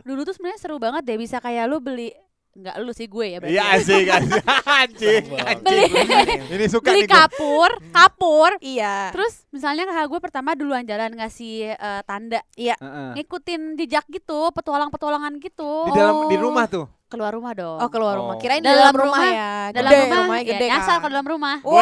dulu 0.02 0.21
tuh 0.23 0.35
sebenarnya 0.35 0.59
seru 0.59 0.76
banget 0.76 1.02
deh 1.05 1.17
bisa 1.17 1.37
kayak 1.38 1.64
lu 1.64 1.79
beli 1.79 2.11
nggak 2.52 2.75
lu 2.78 2.92
sih 2.92 3.06
gue 3.06 3.26
ya 3.26 3.38
berarti. 3.38 3.54
Iya 3.54 3.64
asik 3.75 4.06
asik. 4.16 4.44
Anjing. 4.82 5.25
Beli 5.59 5.85
Ini 6.50 6.64
suka 6.68 6.88
beli 6.88 7.02
nih 7.02 7.09
kapur, 7.09 7.71
kapur. 7.88 8.50
Iya. 8.59 9.09
Terus 9.11 9.49
misalnya 9.49 9.85
kakak 9.85 10.06
gue 10.06 10.21
pertama 10.21 10.52
duluan 10.52 10.82
jalan 10.82 11.12
ngasih 11.14 11.73
eh, 11.73 12.00
tanda 12.02 12.44
Heeh. 12.54 13.16
ngikutin 13.16 13.76
jejak 13.76 14.04
gitu, 14.06 14.52
petualang-petualangan 14.52 15.32
gitu. 15.38 15.88
Di 15.88 15.92
dalam 15.92 16.28
di 16.28 16.37
rumah 16.37 16.66
tuh. 16.66 16.87
keluar 17.09 17.28
rumah 17.30 17.52
dong. 17.52 17.76
Oh 17.76 17.88
keluar 17.88 18.16
rumah. 18.16 18.37
Oh. 18.37 18.40
Kirain 18.40 18.61
Dalam 18.61 18.88
dalam, 18.88 18.94
rumah, 18.97 19.21
rumah- 19.21 19.37
ya. 19.37 19.52
dalam 19.71 19.90
Gede, 19.90 20.00
rumah, 20.02 20.16
rumahnya 20.18 20.40
ya, 20.40 20.49
gede 20.49 20.66
nyasar 20.66 20.88
kan. 20.88 20.97
ke 20.97 21.09
dalam 21.09 21.26
rumah. 21.26 21.56
Wow. 21.61 21.76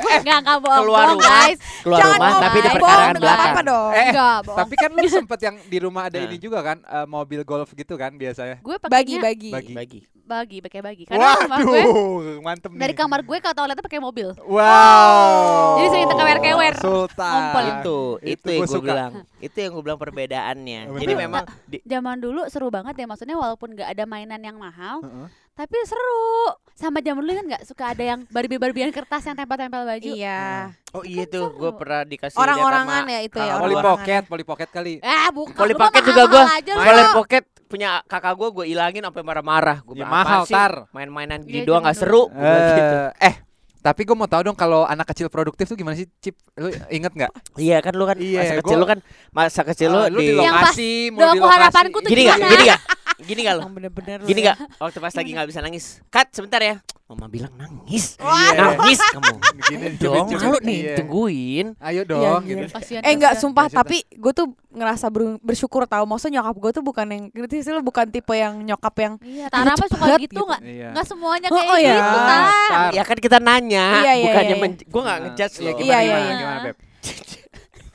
Enggak, 0.18 0.38
enggak 0.40 0.58
bohong, 0.58 0.80
Keluar 0.82 1.04
rumah. 1.12 1.28
guys. 1.44 1.58
Keluar 1.88 1.98
Jangan 1.98 2.18
rumah 2.18 2.36
tapi 2.38 2.58
di 2.58 2.68
perkarangan 2.68 3.14
belakang. 3.16 3.40
apa-apa 3.40 3.60
dong. 3.64 3.90
Eh, 3.90 4.04
Enggak. 4.06 4.38
Tapi 4.44 4.74
kan 4.76 4.90
lu 4.92 5.08
sempet 5.08 5.38
yang 5.40 5.56
di 5.64 5.78
rumah 5.78 6.02
ada 6.04 6.16
Nah. 6.16 6.26
ini 6.26 6.36
juga 6.36 6.58
kan, 6.60 6.78
eh, 6.78 7.06
mobil 7.06 7.40
golf 7.42 7.72
gitu 7.72 7.94
kan 7.94 8.12
biasanya. 8.12 8.60
gue 8.60 8.76
Bagi 8.82 9.16
bagi. 9.16 9.48
Bagi. 9.48 9.72
Bagi. 9.74 10.00
bagi, 10.28 10.60
pakai 10.60 10.80
bagi. 10.82 11.02
Karena 11.02 11.40
rumah 11.40 11.58
gue 11.58 11.80
Waduh, 11.80 12.44
mantep 12.44 12.68
nih. 12.68 12.78
dari 12.78 12.92
kamar 12.92 13.24
gue 13.24 13.38
ke 13.38 13.48
toiletnya 13.48 13.80
pakai 13.80 13.96
mobil. 13.98 14.28
Wow. 14.44 15.78
Jadi 15.78 15.86
sering 15.88 16.08
kewer-kewer. 16.10 16.74
Sultan. 16.76 17.32
Ngumpul. 17.32 17.64
Itu, 17.64 17.98
itu, 18.20 18.36
Itu 18.36 18.48
yang 18.50 18.68
gue 18.68 18.82
bilang. 18.82 19.12
Itu 19.38 19.56
yang 19.56 19.70
gue 19.72 19.82
bilang 19.82 19.96
perbedaannya. 19.96 20.80
Jadi 20.94 21.14
memang 21.16 21.44
di, 21.64 21.80
Zaman 21.82 22.16
dulu 22.18 22.44
seru 22.46 22.68
banget 22.68 22.94
ya, 22.94 23.06
maksudnya 23.06 23.34
walaupun 23.34 23.72
nggak 23.72 23.88
ada 23.88 24.04
mainan 24.04 24.36
yang 24.38 24.56
mahal, 24.56 25.00
Heeh. 25.00 25.26
Tapi 25.58 25.74
seru. 25.82 26.54
Sama 26.72 27.02
zaman 27.02 27.20
dulu 27.20 27.34
kan 27.34 27.46
nggak 27.48 27.64
suka 27.66 27.90
ada 27.90 28.04
yang 28.06 28.22
barbie-barbian 28.28 28.94
kertas 28.94 29.26
yang 29.26 29.34
tempel-tempel 29.34 29.82
baju. 29.82 30.10
Iya. 30.14 30.70
Oh 30.88 31.02
iya 31.02 31.26
Kan 31.26 31.34
tuh, 31.34 31.46
gue 31.52 31.70
pernah 31.74 32.06
dikasih 32.06 32.38
Orang-orangan 32.38 33.02
sama 33.02 33.10
ya 33.10 33.20
itu 33.20 33.34
ya. 33.36 33.44
gua. 33.44 33.56
orang-orangan. 33.74 33.98
Pocket, 33.98 34.22
Polly 34.24 34.44
Pocket 34.46 34.68
kali. 34.70 34.94
Eh, 34.96 35.28
bukan. 35.34 35.52
Mah 35.52 35.74
Pocket 35.76 36.02
juga 36.06 36.22
gua. 36.24 36.44
lu. 36.46 36.78
Polly 36.78 37.04
Pocket 37.12 37.44
punya 37.66 37.90
kakak 38.06 38.32
gue, 38.32 38.48
gue 38.54 38.66
ilangin 38.70 39.02
sampai 39.02 39.20
marah-marah. 39.20 39.82
Gue 39.82 39.98
Ya, 39.98 40.06
mahal, 40.06 40.46
Tar. 40.46 40.86
Main-mainan 40.88 41.42
Iya, 41.42 41.50
gini 41.52 41.66
doang 41.66 41.82
zaman 41.82 41.90
gak 41.90 41.98
seru. 41.98 42.22
Gua 42.30 42.38
bilang 42.38 42.70
gitu. 42.72 42.96
Eh, 42.96 43.26
eh, 43.26 43.34
tapi 43.80 44.00
gue 44.02 44.14
mau 44.14 44.24
tahu 44.24 44.42
dong 44.44 44.56
kalau 44.56 44.80
anak 44.84 45.06
kecil 45.08 45.26
produktif 45.26 45.66
tuh 45.66 45.74
gimana 45.74 45.92
sih, 45.92 46.06
Cip? 46.16 46.38
Lu 46.54 46.70
inget 46.88 47.10
nggak? 47.10 47.32
Iya 47.58 47.82
kan 47.82 47.92
lu 47.92 48.06
kan 48.06 48.16
Iya, 48.16 48.38
masa 48.38 48.54
gua- 48.54 48.60
kecil 48.62 48.76
lu 48.76 48.86
kan 48.86 48.98
masa 49.30 49.60
kecil 49.66 49.88
lu 49.88 49.98
Ah, 49.98 50.06
lu 50.06 50.16
di 50.16 50.26
di 50.28 50.32
Yang 50.38 50.46
pas 50.48 50.62
lokasi, 50.64 50.90
mau 51.10 51.18
doaku 51.20 51.28
di 51.28 51.40
lokasi. 51.40 51.52
harapanku 51.52 51.96
tuh 51.98 52.08
gini 52.08 52.22
gak? 52.24 52.38
Gini 52.40 52.64
gak? 52.64 52.80
Gini 53.18 53.40
gak? 53.42 53.58
Yang 53.58 53.72
bener-bener 53.72 54.18
Gini 54.22 54.40
ya. 54.40 54.54
gak? 54.54 54.78
Waktu 54.78 54.98
pas 54.98 55.10
lagi 55.12 55.30
gak 55.32 55.46
bisa 55.46 55.58
nangis 55.58 55.84
Cut 56.06 56.30
sebentar 56.30 56.58
ya 56.58 56.78
Mama 57.08 57.24
bilang 57.24 57.48
nangis. 57.56 58.20
Nangis 58.52 59.00
kamu 59.00 59.40
Begini 59.58 59.96
Dong 59.96 60.28
malu 60.28 60.60
nih 60.60 60.78
Iya. 60.78 60.94
Tungguin 60.94 61.66
Ayo 61.78 61.94
Iya, 61.98 62.02
dong 62.04 62.40
iya. 62.44 62.68
gitu. 62.68 63.00
Eh 63.00 63.10
enggak 63.10 63.34
sumpah 63.34 63.66
tapi 63.66 64.04
gue 64.06 64.28
tuh 64.30 64.46
ngerasa 64.70 65.08
ber- 65.08 65.40
bersyukur 65.40 65.82
tau 65.84 66.04
Maksudnya 66.04 66.38
nyokap 66.38 66.56
gue 66.60 66.70
tuh 66.70 66.84
bukan 66.84 67.06
yang 67.08 67.22
Ngerti 67.32 67.60
sih 67.60 67.72
lu 67.72 67.80
bukan 67.80 68.06
tipe 68.06 68.30
yang 68.30 68.60
nyokap 68.60 68.92
yang 68.98 69.14
Iya, 69.18 69.48
Tara 69.48 69.72
mah 69.72 69.88
suka 69.88 70.04
gitu 70.14 70.28
gitu. 70.28 70.42
nggak? 70.44 70.60
Iya. 70.62 70.88
Nggak 70.92 71.06
semuanya 71.08 71.48
Oh, 71.48 71.56
kayak 71.56 71.66
oh 71.66 71.78
gitu, 71.80 72.18
Tar. 72.20 72.42
Tar. 72.68 72.90
Ya 72.92 73.02
kan 73.02 73.16
kita 73.18 73.38
nanya 73.40 73.86
Iya, 73.98 74.12
iya, 74.12 74.24
Bukannya 74.28 74.54
iya, 74.54 74.68
Gue 74.84 75.00
gak 75.00 75.08
Nah, 75.08 75.22
ngejudge 75.24 75.56
Iya, 75.56 75.64
loh 75.64 75.72
gimana, 75.74 75.88
Iya, 75.88 75.98
iya, 75.98 76.16
gimana, 76.36 76.60
iya. 76.62 76.72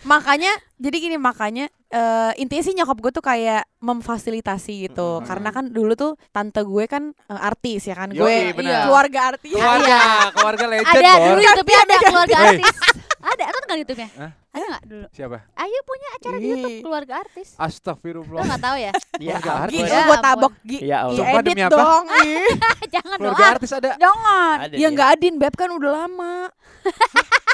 Makanya 0.04 0.52
Jadi 0.78 0.98
gini 1.00 1.16
makanya 1.16 1.66
eh, 1.88 2.32
Intinya 2.38 2.64
sih 2.64 2.76
nyokap 2.76 2.98
gue 3.00 3.12
tuh 3.12 3.24
kayak 3.24 3.64
Memfasilitasi 3.80 4.92
gitu 4.92 5.20
Mm-mm. 5.20 5.28
Karena 5.28 5.50
kan 5.56 5.72
dulu 5.72 5.96
tuh 5.96 6.12
Tante 6.30 6.62
gue 6.62 6.84
kan 6.86 7.10
eh, 7.12 7.40
artis 7.40 7.88
ya 7.88 7.96
kan 7.96 8.12
Yoi, 8.12 8.20
Gue 8.52 8.64
benar. 8.64 8.86
keluarga 8.88 9.20
artis 9.32 9.56
Keluarga, 9.56 10.00
keluarga 10.36 10.66
legend, 10.68 10.92
Ada 11.00 11.12
dulu 11.24 11.40
YouTube-nya 11.40 11.80
ada 11.80 11.96
keluarga 12.04 12.38
artis. 12.52 12.76
Ada, 13.24 13.44
ada 13.48 13.58
nggak 13.64 13.80
YouTube-nya? 13.88 14.10
Hah? 14.20 14.32
Ada 14.54 14.66
nggak 14.70 14.84
dulu? 14.86 15.06
Siapa? 15.10 15.38
Ayo 15.56 15.80
punya 15.82 16.08
acara 16.14 16.38
di. 16.38 16.46
YouTube 16.46 16.78
keluarga 16.80 17.14
artis. 17.20 17.48
Lo 17.52 17.66
Astagfirullah. 17.66 18.44
nggak 18.46 18.62
tahu 18.62 18.78
ya? 18.78 18.92
Ya. 19.24 19.36
Gi, 19.36 19.50
artis. 19.50 19.80
lu 19.80 19.88
Ya 19.88 20.02
gue 20.04 20.18
tabok 20.20 20.54
Gi 20.62 20.78
Ya 20.84 20.98
Allah. 21.04 21.26
Edit 21.34 21.46
demi 21.48 21.64
apa? 21.64 21.74
dong. 21.74 22.04
Jangan 22.94 23.18
Keluarga 23.18 23.38
doang. 23.40 23.54
artis 23.58 23.72
ada. 23.72 23.90
Jangan 23.96 24.56
Ada 24.60 24.74
Ya 24.74 24.78
dia. 24.78 24.88
enggak 24.90 25.08
Adin 25.12 25.36
Beb 25.36 25.54
kan 25.54 25.70
udah 25.70 25.92
lama 25.96 26.36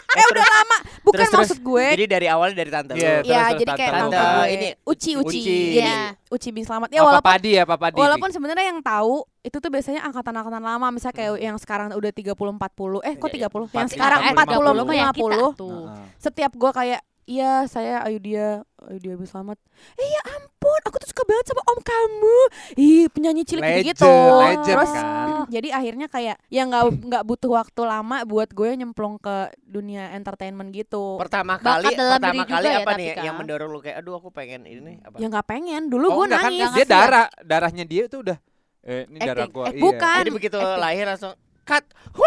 Eh 0.10 0.25
udah 0.27 0.41
lama 0.44 0.77
Bukan 1.06 1.22
Terus, 1.22 1.32
maksud 1.32 1.58
gue 1.62 1.86
Jadi 1.94 2.06
dari 2.10 2.25
awalnya 2.25 2.56
dari 2.58 2.72
tante 2.74 2.91
lu 2.91 2.98
Iya, 2.98 3.06
Ya 3.06 3.13
terus, 3.13 3.29
terus, 3.29 3.60
jadi 3.62 3.72
kayak 3.77 3.91
tante 3.94 4.18
tante 4.18 4.46
Ini, 4.50 4.68
Uci 4.84 5.12
Uci 5.13 5.38
Uci. 5.39 5.58
Iya 5.77 6.00
Uci 6.27 6.50
bin 6.50 6.63
Selamat 6.65 6.89
Ya 6.89 7.00
walaupun 7.00 7.22
Papa 7.22 7.38
Adi 7.38 7.51
ya, 7.53 7.63
Papa 7.63 7.86
Adi. 7.88 7.98
Walaupun 8.01 8.29
sebenarnya 8.29 8.65
yang 8.68 8.82
tahu 8.82 9.22
itu 9.39 9.58
tuh 9.58 9.72
biasanya 9.72 10.03
angkatan-angkatan 10.03 10.60
lama 10.60 10.88
misalnya 10.91 11.15
kayak 11.15 11.34
yang 11.39 11.55
sekarang 11.55 11.88
udah 11.96 12.12
30 12.12 12.36
40 12.36 13.08
eh 13.08 13.15
kok 13.15 13.29
Iya, 13.31 13.48
iya. 13.48 13.48
30 13.48 13.72
yang 13.72 13.89
sekarang 13.89 14.19
eh, 14.19 14.34
40 14.36 14.84
mah 14.84 14.96
yang 14.96 15.12
kita 15.15 15.36
50 15.55 15.55
tuh. 15.55 15.72
Heeh. 15.88 16.03
setiap 16.19 16.51
gua 16.60 16.72
kayak 16.75 17.00
iya 17.24 17.63
saya 17.69 18.01
Ayu 18.03 18.17
dia 18.17 18.65
Ayu 18.89 18.98
dia 19.00 19.13
Selamat. 19.22 19.55
Eh 19.96 20.08
ya 20.10 20.22
ampun 20.34 20.81
aku 20.81 20.98
tuh 20.98 21.08
suka 21.13 21.24
banget 21.24 21.46
sama 21.53 21.62
om 21.71 21.80
kamu. 21.80 22.38
Ih 22.75 23.06
penyanyi 23.13 23.43
cilik 23.45 23.63
Legend, 23.63 23.86
gitu. 23.93 24.12
legend 24.12 24.65
terus 24.65 24.91
kan. 24.91 25.45
jadi 25.47 25.67
akhirnya 25.71 26.08
kayak 26.10 26.36
ya 26.49 26.62
nggak 26.65 26.84
nggak 27.06 27.23
butuh 27.23 27.52
waktu 27.54 27.82
lama 27.86 28.17
buat 28.25 28.49
gue 28.49 28.69
nyemplung 28.75 29.21
ke 29.21 29.56
dunia 29.62 30.10
entertainment 30.17 30.73
gitu. 30.73 31.15
Pertama 31.21 31.62
Bakat 31.62 31.86
kali 31.86 31.95
dalam 31.95 32.17
Pertama 32.19 32.34
diri 32.34 32.43
kali 32.49 32.65
juga 32.65 32.73
ya, 32.73 32.80
apa 32.82 32.91
tapi 32.91 32.99
nih 32.99 33.08
kan. 33.13 33.23
Yang 33.23 33.36
mendorong 33.39 33.69
lu 33.71 33.80
kayak 33.80 33.97
Aduh 34.04 34.13
aku 34.17 34.30
pengen 34.36 34.62
ini 34.67 34.80
nih 34.84 34.95
apa? 35.06 35.15
Ya 35.21 35.28
nggak 35.30 35.47
pengen 35.47 35.82
dulu 35.88 36.06
Oh, 36.10 36.25
gue 36.25 36.34
kan, 36.34 36.49
nangis. 36.49 36.67
Dia 36.75 36.86
darah, 36.89 37.28
darahnya 37.45 37.86
dia 37.86 38.10
itu 38.10 38.19
udah 38.19 38.36
eh 38.84 39.04
ini 39.12 39.20
darah 39.20 39.44
Acting. 39.46 39.54
gua. 39.54 39.65
Eh, 39.68 39.72
iya. 39.76 39.82
bukan. 39.84 40.20
Jadi 40.24 40.32
begitu 40.32 40.58
acting. 40.58 40.80
lahir 40.80 41.06
langsung 41.06 41.36
Cut 41.70 41.86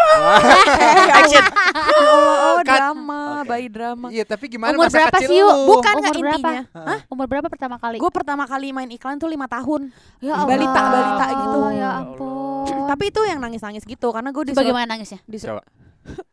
action 1.19 1.43
oh, 1.43 2.63
Cut. 2.63 2.71
drama 2.71 3.43
Oke. 3.43 3.51
bayi 3.51 3.67
drama 3.67 4.07
Iya, 4.07 4.23
tapi 4.23 4.47
gimana 4.47 4.71
Umur 4.71 4.87
masa 4.87 5.03
berapa 5.03 5.19
kecil 5.19 5.27
sih, 5.27 5.35
Yu? 5.35 5.43
lu? 5.51 5.67
bukan 5.67 5.91
Umur 5.91 5.99
nggak 5.99 6.15
berapa? 6.15 6.31
intinya 6.39 6.63
Hah? 6.71 6.99
Umur 7.11 7.27
berapa 7.27 7.47
pertama 7.51 7.75
kali? 7.75 7.99
gue 7.99 8.11
pertama 8.15 8.47
kali 8.47 8.71
main 8.71 8.87
iklan 8.87 9.19
tuh 9.19 9.27
lima 9.27 9.51
tahun 9.51 9.91
ya 10.23 10.47
balita, 10.47 10.79
balita 10.87 11.25
gitu. 11.35 11.59
Oh, 11.59 11.71
ya 11.75 11.79
Ya 11.83 11.89
ampun. 11.99 12.87
tapi 12.95 13.11
itu 13.11 13.19
yang 13.27 13.43
nangis 13.43 13.59
nangis 13.59 13.83
gitu 13.83 14.07
karena 14.15 14.31
gue 14.31 14.43
disuruh 14.47 14.63
bagaimana 14.63 14.95
nangisnya? 14.95 15.19
disuruh 15.27 15.59
Coba. 15.59 15.63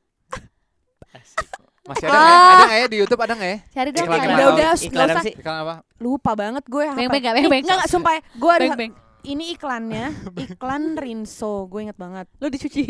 Masih 1.91 2.07
ada 2.07 2.15
nggak 2.15 2.31
ya? 2.31 2.39
Ada 2.39 2.63
nggak 2.63 2.79
ya 2.79 2.87
di 2.87 2.97
YouTube 3.03 3.21
ada 3.27 3.35
nggak 3.35 3.51
ya? 3.51 3.59
Cari 3.75 3.91
dong. 3.91 4.07
Iklan 4.07 4.23
udah 4.55 4.71
Iklan 4.79 5.03
apa 5.03 5.11
usah 5.11 5.23
sih? 5.27 5.35
Iklan 5.35 5.57
apa? 5.67 5.75
lupa 5.99 6.31
banget 6.39 6.63
gue 6.71 6.85
Beng, 6.95 7.11
nggak 7.11 7.75
nggak 7.83 7.91
sumpah 7.91 8.23
gue 8.23 8.53
ada 8.55 8.63
Beng, 8.63 8.79
beng. 8.79 8.95
Ini 9.23 9.53
iklannya 9.53 10.13
iklan 10.47 10.95
Rinso 10.95 11.67
gue 11.67 11.85
inget 11.85 11.95
banget 11.95 12.27
Lu 12.37 12.47
dicuci. 12.47 12.85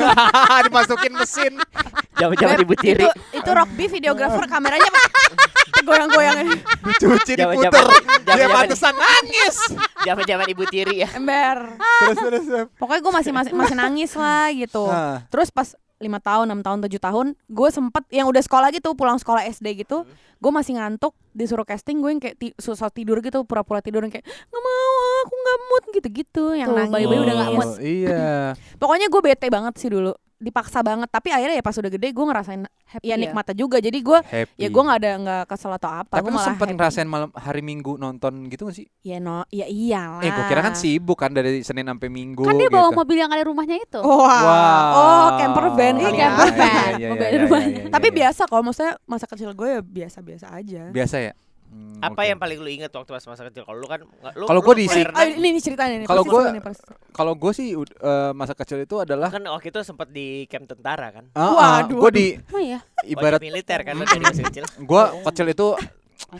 Dimasukin 0.64 1.12
mesin. 1.12 1.52
Jaman-jaman 2.14 2.52
Beb, 2.54 2.64
ibu 2.64 2.74
tiri 2.76 3.00
itu, 3.00 3.10
itu 3.34 3.50
rock 3.50 3.70
B 3.72 3.88
videografer 3.88 4.44
kameranya 4.44 4.90
goyang-goyang 5.80 6.52
Dicuci 6.84 7.32
Jaman-jaman 7.32 7.80
diputer. 7.80 7.84
Dia 8.28 8.46
pantesan 8.46 8.92
nangis. 8.92 9.56
Jaman-jaman 10.00 10.46
ibu 10.48 10.64
tiri 10.66 11.00
ya 11.00 11.08
ember 11.12 11.80
Terus 11.80 12.18
terus. 12.18 12.44
terus. 12.44 12.66
pokoknya 12.76 13.00
gue 13.00 13.12
masih 13.14 13.32
masih 13.32 13.52
masih 13.52 13.76
nangis 13.76 14.12
lah 14.14 14.48
gitu 14.50 14.84
Ah. 14.86 15.24
terus 15.28 15.48
pas 15.48 15.72
lima 16.00 16.16
tahun 16.18 16.48
enam 16.48 16.60
tahun 16.60 16.78
tujuh 16.82 16.96
tahun 16.98 17.26
gue 17.36 17.68
sempet 17.68 18.08
yang 18.08 18.24
udah 18.24 18.40
sekolah 18.40 18.68
gitu 18.70 18.92
pulang 18.92 19.14
sekolah 19.14 19.44
SD 19.44 19.84
gitu 19.84 20.08
gue 20.34 20.50
masih 20.50 20.74
ngantuk 20.74 21.12
disuruh 21.30 21.62
casting 21.62 22.00
gue 22.00 22.10
yang 22.10 22.18
kayak 22.18 22.36
ti- 22.36 22.56
susah 22.56 22.88
tidur 22.88 23.20
gitu 23.20 23.44
pura-pura 23.44 23.78
tidur 23.78 24.00
yang 24.00 24.10
kayak 24.10 24.24
nggak 24.24 24.62
mau 24.62 24.92
aku 25.20 25.34
nggak 25.36 25.58
mood 25.62 25.84
gitu-gitu 25.92 26.44
yang 26.54 26.68
Tuh, 26.68 26.76
nangis 26.78 26.90
bayi-bayi 26.90 27.20
udah 27.20 27.34
nggak 27.36 27.52
mood. 27.54 27.68
Oh, 27.68 27.76
Iya. 27.78 28.56
pokoknya 28.80 29.06
gue 29.06 29.20
bete 29.22 29.46
banget 29.46 29.74
sih 29.76 29.88
dulu 29.88 30.10
dipaksa 30.36 30.80
banget 30.80 31.04
tapi 31.06 31.28
akhirnya 31.28 31.52
ya 31.52 31.60
pas 31.60 31.76
udah 31.76 31.90
gede 31.90 32.08
gue 32.10 32.24
ngerasain 32.24 32.64
Happy 32.86 33.04
ya 33.04 33.12
ya? 33.12 33.20
nikmatnya 33.20 33.52
juga 33.54 33.76
jadi 33.76 33.94
gue 33.94 34.18
ya 34.56 34.66
gue 34.66 34.82
nggak 34.82 34.98
ada 34.98 35.10
nggak 35.14 35.42
kesel 35.46 35.68
atau 35.70 35.92
apa 35.92 36.16
Tapi 36.16 36.24
lu 36.24 36.32
malah 36.32 36.46
sempet 36.48 36.66
happy. 36.66 36.74
ngerasain 36.74 37.04
malam 37.04 37.28
hari 37.30 37.60
Minggu 37.60 37.94
nonton 37.94 38.48
gitu 38.48 38.64
gak 38.64 38.74
sih? 38.74 38.88
ya 38.98 39.20
no 39.20 39.44
ya 39.46 39.68
iyalah 39.68 40.18
Eh, 40.18 40.32
gue 40.32 40.44
kira 40.48 40.64
kan 40.64 40.72
sibuk 40.72 41.14
kan 41.14 41.30
dari 41.30 41.60
Senin 41.60 41.84
sampai 41.84 42.08
Minggu 42.08 42.40
Kan 42.40 42.56
dia 42.56 42.66
gitu. 42.66 42.74
bawa 42.74 42.88
mobil 42.90 43.16
yang 43.16 43.28
ada 43.28 43.44
rumahnya 43.44 43.76
itu. 43.78 44.00
Wow. 44.00 44.16
Wow. 44.16 44.88
Oh, 44.90 45.28
camper 45.36 45.49
van 45.90 45.96
Iya, 45.96 46.04
kali 46.04 46.14
ya. 46.14 46.22
camper 46.22 46.48
van. 46.52 46.92
Iya, 46.92 47.08
Mobil 47.08 47.20
iya, 47.20 47.28
iya, 47.28 47.40
rumah. 47.42 47.60
iya, 47.60 47.70
iya, 47.76 47.90
Tapi 47.90 48.08
biasa 48.12 48.42
kalau 48.44 48.62
maksudnya 48.62 48.94
masa 49.04 49.26
kecil 49.26 49.50
gue 49.50 49.68
ya 49.68 49.80
biasa-biasa 49.80 50.46
aja. 50.48 50.82
biasa 50.88 51.16
ya. 51.20 51.34
Hmm, 51.66 52.02
Apa 52.02 52.18
oke. 52.18 52.26
yang 52.26 52.34
paling 52.36 52.58
lu 52.58 52.66
inget 52.68 52.90
waktu 52.90 53.06
pas 53.08 53.22
masa 53.24 53.46
kecil 53.46 53.62
Kalau 53.62 53.78
lu 53.78 53.86
kan 53.86 54.02
lu- 54.02 54.42
Kalau 54.42 54.58
lu 54.58 54.60
gua 54.60 54.74
di 54.74 54.84
mulai 54.84 54.96
si- 54.96 55.06
Oh, 55.08 55.26
ini 55.38 55.48
nih 55.50 55.62
ceritanya 55.62 55.96
nih. 55.96 56.06
Kalau 56.06 56.22
gue-. 56.24 56.50
Kalau 57.12 57.32
gue 57.32 57.52
sih 57.52 57.68
ud- 57.72 57.94
eh, 57.94 58.32
masa 58.32 58.52
kecil 58.52 58.78
itu 58.80 58.96
adalah 58.96 59.28
Kan 59.28 59.42
waktu 59.44 59.68
itu 59.68 59.78
sempat 59.80 60.08
di 60.08 60.46
camp 60.46 60.66
tentara 60.66 61.10
kan 61.12 61.30
Waduh, 61.30 61.94
gue 61.96 62.10
di 62.10 62.26
Oh 62.48 62.58
iya. 62.58 62.82
ibarat 63.04 63.38
Wajib 63.38 63.46
militer 63.46 63.78
kan 63.80 63.94
dari 64.02 64.18
masih 64.20 64.42
kecil 64.44 64.64
gue 64.66 65.02
kecil 65.24 65.46
itu 65.48 65.68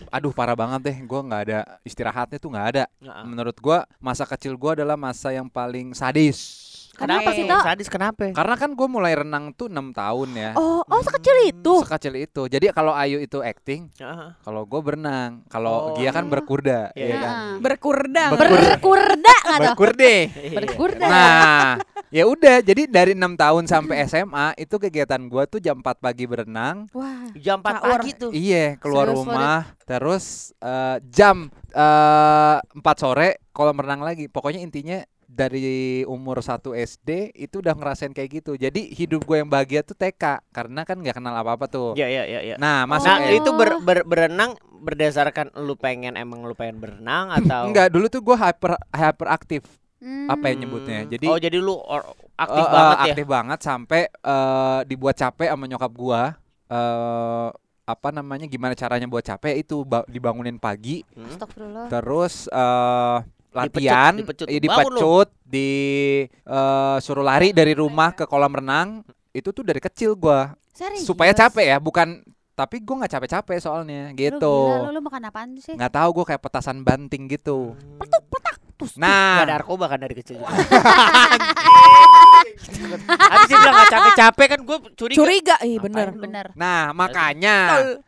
aduh 0.08 0.30
parah 0.30 0.54
banget 0.54 0.80
deh 0.82 0.96
gue 1.00 1.20
nggak 1.20 1.42
ada 1.42 1.58
istirahatnya 1.82 2.36
tuh 2.36 2.50
nggak 2.50 2.66
ada 2.68 2.84
ah. 3.00 3.22
menurut 3.22 3.56
gue 3.56 3.78
masa 3.98 4.22
kecil 4.24 4.54
gue 4.54 4.70
adalah 4.76 4.94
masa 4.94 5.30
yang 5.30 5.46
paling 5.46 5.90
sadis 5.92 6.38
Kenapa 7.00 7.28
sih 7.32 7.48
Tok? 7.48 7.62
Sadis 7.64 7.88
kenapa? 7.88 8.28
Karena 8.30 8.54
kan 8.54 8.76
gue 8.76 8.84
mulai 8.84 9.16
renang 9.16 9.56
tuh 9.56 9.72
enam 9.72 9.88
tahun 9.90 10.28
ya. 10.36 10.50
Oh, 10.54 10.84
oh 10.84 11.00
sekecil 11.00 11.48
itu. 11.48 11.74
Sekecil 11.80 12.14
itu. 12.20 12.42
Jadi 12.44 12.68
kalau 12.70 12.92
Ayu 12.92 13.16
itu 13.18 13.40
acting, 13.40 13.88
Heeh. 13.96 14.36
kalau 14.44 14.68
gue 14.68 14.80
berenang, 14.84 15.40
kalau 15.48 15.72
Oh. 15.80 15.96
Gia 15.96 16.12
kan 16.12 16.28
berkuda, 16.28 16.92
Iya, 16.92 17.00
ya 17.00 17.06
iya. 17.08 17.18
kan. 17.24 17.34
Berkurda. 17.58 18.24
Berkurda 18.36 19.34
nggak 19.40 19.56
tuh? 19.56 19.64
Berkurde. 19.72 20.14
Berkurda. 20.60 21.06
Nah, 21.08 21.68
ya 22.12 22.28
udah. 22.28 22.60
Jadi 22.60 22.84
dari 22.84 23.12
enam 23.16 23.32
tahun 23.32 23.64
sampai 23.64 24.04
SMA 24.04 24.52
itu 24.60 24.76
kegiatan 24.76 25.20
gue 25.24 25.42
tuh 25.48 25.58
jam 25.58 25.80
4 25.80 25.96
pagi 25.96 26.28
berenang. 26.28 26.84
Wah. 26.92 27.32
Jam 27.32 27.64
4 27.64 27.80
Caur. 27.80 27.90
pagi 27.96 28.10
tuh. 28.12 28.30
Iya, 28.30 28.76
keluar 28.76 29.08
Serius, 29.08 29.18
rumah, 29.24 29.58
terus 29.88 30.24
eh, 30.60 30.96
jam 31.08 31.48
4 31.72 32.70
sore 32.98 33.40
kolam 33.50 33.78
renang 33.78 34.04
lagi. 34.04 34.28
Pokoknya 34.28 34.60
intinya 34.60 35.00
dari 35.30 35.70
umur 36.04 36.38
1 36.38 36.58
SD 36.74 37.08
itu 37.32 37.58
udah 37.58 37.72
ngerasain 37.72 38.10
kayak 38.10 38.42
gitu. 38.42 38.52
Jadi 38.54 38.90
hidup 38.90 39.22
gue 39.22 39.38
yang 39.38 39.46
bahagia 39.46 39.80
tuh 39.80 39.94
TK 39.94 40.42
karena 40.50 40.82
kan 40.82 40.98
nggak 40.98 41.14
kenal 41.14 41.32
apa-apa 41.32 41.64
tuh. 41.64 41.88
Iya 41.94 42.06
iya 42.06 42.22
iya 42.26 42.40
iya. 42.44 42.54
Nah, 42.56 42.82
masuk 42.84 43.06
Nah, 43.06 43.22
eh, 43.24 43.38
itu 43.38 43.50
ber- 43.52 43.78
ber- 43.80 44.02
berenang 44.04 44.58
berdasarkan 44.80 45.54
lu 45.56 45.74
pengen 45.74 46.14
emang 46.14 46.42
lu 46.42 46.52
pengen 46.52 46.76
berenang 46.76 47.30
atau 47.30 47.64
enggak 47.64 47.88
dulu 47.88 48.08
tuh 48.08 48.20
gue 48.20 48.34
hyper 48.34 48.74
hyperaktif 48.90 49.62
apa 50.26 50.44
ya 50.44 50.52
Hmm. 50.52 50.60
nyebutnya. 50.60 50.98
Jadi 51.06 51.26
Oh, 51.26 51.36
jadi 51.36 51.56
lu 51.56 51.76
or- 51.76 52.16
aktif 52.34 52.58
eh, 52.58 52.66
eh, 52.66 52.72
banget 52.72 52.96
ya. 52.96 53.04
aktif 53.06 53.26
banget 53.28 53.58
sampai 53.60 54.00
eh, 54.08 54.80
dibuat 54.84 55.14
capek 55.14 55.48
sama 55.48 55.64
nyokap 55.64 55.92
gua 55.92 56.22
eh 56.66 57.48
apa 57.84 58.08
namanya 58.08 58.46
gimana 58.46 58.72
caranya 58.72 59.04
buat 59.04 59.20
capek 59.20 59.58
itu 59.58 59.82
ba- 59.82 60.06
dibangunin 60.06 60.56
pagi 60.56 61.02
Hmm. 61.10 61.36
Terus 61.88 62.46
eh 62.46 63.18
latihan 63.52 64.12
dipecut. 64.14 64.46
eh, 64.46 64.56
Bangun 64.56 64.62
lu. 64.62 64.66
dipecut 64.94 65.28
di 65.42 65.70
eh, 66.26 66.96
suruh 66.98 67.22
lari 67.22 67.50
dari 67.50 67.72
rumah 67.72 68.12
ke 68.12 68.24
kolam 68.24 68.52
renang 68.52 69.02
itu 69.30 69.48
tuh 69.48 69.62
dari 69.62 69.78
kecil 69.78 70.14
gua 70.14 70.54
Serius? 70.70 71.02
supaya 71.02 71.30
capek 71.30 71.66
ya 71.68 71.78
bukan 71.78 72.22
tapi 72.52 72.78
gua 72.78 73.00
nggak 73.00 73.12
capek-capek 73.12 73.58
soalnya 73.58 74.10
Lu 74.10 74.18
gitu 74.18 74.54
gila, 74.66 74.86
lu, 74.86 74.90
lu 74.92 75.00
makan 75.00 75.22
apaan 75.24 75.50
sih? 75.56 75.72
nggak 75.72 75.92
tahu 75.92 76.08
gua 76.12 76.24
kayak 76.26 76.40
petasan 76.40 76.80
banting 76.80 77.26
gitu 77.26 77.74
Gak 78.80 78.96
nah 78.96 79.44
ada 79.44 79.60
narkoba 79.60 79.86
kan 79.86 80.00
dari 80.00 80.16
kecil. 80.16 80.40
Habis 83.20 83.46
dia 83.46 83.58
bilang 83.60 83.76
gak 83.76 83.92
capek-capek 83.92 84.46
kan 84.48 84.60
gue 84.62 84.76
curiga. 84.96 85.16
Curiga, 85.16 85.56
ih 85.62 85.76
bener. 85.76 86.08
Bener. 86.12 86.46
Nah, 86.54 86.90
makanya 86.92 87.56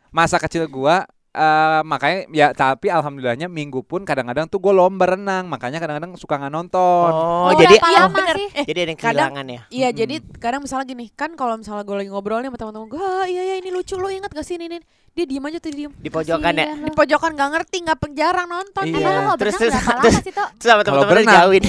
masa 0.09 0.37
kecil 0.39 0.65
gua 0.67 1.05
eh 1.33 1.81
makanya 1.83 2.29
ya 2.29 2.53
tapi 2.53 2.87
alhamdulillahnya 2.87 3.49
minggu 3.49 3.81
pun 3.81 4.05
kadang-kadang 4.05 4.45
tuh 4.47 4.61
gue 4.61 4.68
lomba 4.68 5.09
renang 5.09 5.49
makanya 5.49 5.81
kadang-kadang 5.81 6.12
suka 6.14 6.37
nggak 6.37 6.53
nonton 6.53 7.09
Oh, 7.09 7.49
Oh, 7.49 7.53
jadi 7.57 7.81
iya, 7.81 8.05
bener. 8.07 8.37
sih. 8.37 8.49
jadi 8.64 8.79
ada 8.79 8.90
yang 8.90 9.01
kadang- 9.01 9.33
kehilangan 9.33 9.47
ya. 9.49 9.61
Iya, 9.66 9.88
Mm-mm. 9.88 9.99
jadi 9.99 10.14
kadang 10.37 10.61
misalnya 10.61 10.87
gini, 10.87 11.07
kan 11.11 11.33
kalau 11.33 11.57
misalnya 11.57 11.83
gue 11.83 11.97
lagi 11.97 12.11
ngobrol 12.11 12.38
nih 12.38 12.49
sama 12.49 12.59
teman-teman 12.61 12.87
gue, 12.87 13.01
ah, 13.01 13.25
iya 13.25 13.42
iya 13.42 13.55
ini 13.57 13.68
lucu 13.68 13.97
lo 13.97 14.07
ingat 14.07 14.29
gak 14.29 14.45
sih 14.45 14.55
ini, 14.55 14.68
ini? 14.68 14.79
Dia 15.11 15.25
diem 15.25 15.40
aja 15.42 15.59
tuh 15.59 15.73
diem. 15.73 15.92
Di 15.97 16.07
pojokan 16.07 16.53
ya. 16.53 16.66
Di 16.77 16.92
pojokan 16.92 17.31
gak 17.33 17.51
ngerti, 17.51 17.77
gak 17.83 17.97
jarang 18.12 18.47
nonton. 18.47 18.85
Iya. 18.85 18.95
Emang 18.95 19.12
kalau 19.27 19.37
Terus- 19.37 19.57
terus- 19.57 19.73
terus- 19.73 19.88
lama 19.88 20.11
sih, 20.14 20.33
Tok? 20.33 20.49
Terus 20.55 20.68
sama 20.68 20.83
Kalau 20.83 21.03
teman-teman 21.03 21.25
jauhin. 21.35 21.62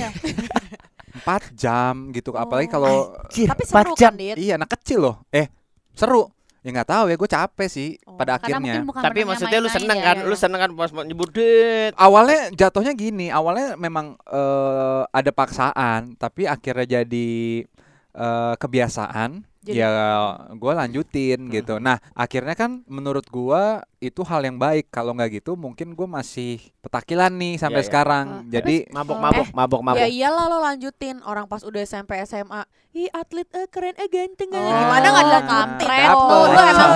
empat 1.13 1.43
jam 1.53 1.93
gitu 2.11 2.29
apalagi 2.33 2.67
kalau 2.67 3.15
Tapi 3.25 3.63
seru 3.63 3.93
kan, 3.95 4.11
Dit? 4.13 4.35
iya 4.35 4.57
anak 4.57 4.75
kecil 4.75 4.99
loh 4.99 5.15
eh 5.29 5.47
seru 5.91 6.27
ya 6.63 6.69
nggak 6.71 6.89
tahu 6.89 7.05
ya 7.11 7.15
gue 7.15 7.29
capek 7.29 7.67
sih 7.67 7.89
Oh, 8.03 8.15
pada 8.15 8.39
akhirnya 8.39 8.87
Tapi 8.87 9.21
maksudnya 9.23 9.59
lu 9.59 9.67
seneng 9.67 9.99
ya, 9.99 10.05
kan? 10.07 10.17
ya, 10.19 10.25
Lu 10.25 10.31
ya. 10.31 10.39
seneng 10.39 10.59
kan 10.59 10.71
pas 10.73 10.89
mau 10.89 11.03
nyebut 11.03 11.29
dit. 11.29 11.91
awalnya 11.93 12.49
jatuhnya 12.51 12.95
gini 12.95 13.27
awalnya 13.27 13.75
memang 13.75 14.15
eh, 14.23 15.01
ada 15.05 15.31
paksaan 15.31 16.15
tapi 16.15 16.47
akhirnya 16.47 17.03
jadi 17.03 17.29
eh, 18.15 18.53
kebiasaan 18.55 19.43
Jadi- 19.63 19.79
ya 19.79 19.87
gue 20.49 20.73
lanjutin 20.73 21.39
gitu 21.47 21.79
nah 21.79 21.95
akhirnya 22.13 22.51
kan 22.51 22.83
menurut 22.85 23.23
gua 23.25 23.79
itu 23.97 24.19
hal 24.21 24.43
yang 24.43 24.55
baik 24.55 24.87
kalau 24.89 25.11
nggak 25.11 25.39
gitu 25.39 25.55
mungkin 25.55 25.93
gue 25.93 26.03
masih 26.03 26.59
petakilan 26.79 27.31
nih 27.31 27.55
sampai 27.55 27.73
Iya, 27.73 27.79
iya. 27.79 27.87
sekarang 27.87 28.25
jadi 28.45 28.75
Mabok-mabok, 28.89 29.45
Ya 29.45 29.55
mabok-mabok. 29.55 30.03
iyalah 30.05 30.45
lo 30.45 30.57
lanjutin 30.59 31.23
orang 31.23 31.47
pas 31.47 31.61
udah 31.61 31.79
SMP 31.81 32.19
SMA. 32.21 32.61
Ih 32.91 33.07
atlet 33.09 33.47
eh, 33.49 33.65
keren 33.65 33.95
eh 33.95 34.05
ganteng 34.05 34.49
eh. 34.49 34.59
Oh, 34.59 34.67
Gimana 34.69 35.07
nggak 35.07 35.25
dilanjutin? 35.25 35.47
kampret 35.49 36.05
Tuh, 36.05 36.19
Lo 36.19 36.43
lu 36.45 36.59
emang 36.61 36.91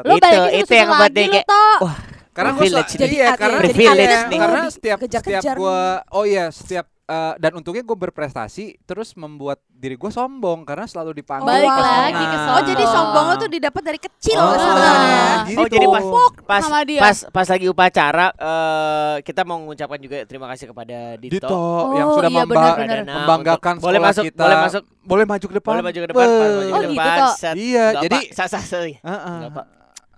Lu 0.00 0.14
Itu- 0.14 0.50
itu 0.56 0.72
yang 0.72 0.90
lagi 0.92 1.10
dia 1.12 1.26
kayak. 1.34 1.46
Wah, 1.76 1.96
karena 2.32 2.50
gue 2.50 2.60
Privilege 2.62 2.92
iya 3.10 3.28
karena 3.34 3.58
jadi 3.58 3.66
Privilege 3.66 3.90
atlet 4.06 4.22
nih. 4.22 4.38
lo 4.38 4.40
karena 4.40 4.60
di- 4.62 4.70
setiap 4.70 4.98
setiap 5.02 5.42
gue 5.56 5.80
oh 6.10 6.24
iya 6.24 6.44
setiap 6.48 6.86
eh, 7.06 7.34
dan 7.36 7.50
untungnya 7.54 7.80
gue 7.80 7.96
berprestasi 7.96 8.64
terus 8.82 9.14
membuat 9.14 9.58
diri 9.68 9.94
gue 9.94 10.08
sombong 10.08 10.62
karena 10.62 10.84
selalu 10.84 11.16
dipanggil 11.16 11.46
Balik 11.46 11.68
ke 11.68 11.80
lagi 11.80 12.18
sana. 12.18 12.26
ke 12.26 12.38
Oh 12.48 12.62
jadi 12.64 12.84
Sombong. 12.84 13.24
lo 13.24 13.34
tuh 13.36 13.48
didapat 13.48 13.82
dari 13.84 13.98
kecil 13.98 14.36
Oh, 14.36 14.52
sebenarnya. 14.52 15.24
gitu. 15.46 15.56
Oh, 15.56 15.66
jadi 15.68 15.86
pas 15.86 16.04
pas 16.42 16.62
sama 16.62 16.80
dia. 16.82 16.98
pas 16.98 17.16
pas 17.30 17.46
lagi 17.46 17.66
upacara 17.66 18.26
eh 18.32 19.16
kita 19.22 19.40
mau 19.42 19.58
mengucapkan 19.58 19.98
juga 19.98 20.16
terima 20.24 20.46
kasih 20.48 20.66
kepada 20.68 20.98
Dito. 21.16 21.38
Dito 21.38 21.62
yang 21.92 22.08
Oh, 22.08 22.16
sudah 22.16 22.28
iya, 22.28 22.38
memba- 22.40 22.52
benar-benar. 22.52 22.98
Dana 22.98 23.14
membanggakan 23.16 23.72
untuk- 23.72 23.84
boleh 23.84 23.94
sekolah 23.96 24.10
masuk, 24.10 24.24
kita. 24.24 24.42
boleh 24.42 24.56
masuk, 24.58 24.82
boleh 25.00 25.24
maju 25.24 25.46
ke 25.46 25.54
depan 25.54 25.72
boleh 25.72 25.84
maju 25.84 25.98
ke 25.98 26.08
depan, 26.08 26.26
maju 26.26 26.34
Be- 26.34 26.42
ke 26.42 26.56
Oh, 26.66 26.80
gitu, 26.82 26.92
depan. 26.92 27.18
Set. 27.32 27.54
Iya, 27.54 27.84
jadi 28.00 28.18
sah 28.32 28.48
sah 28.48 28.62
sorry. 28.62 28.94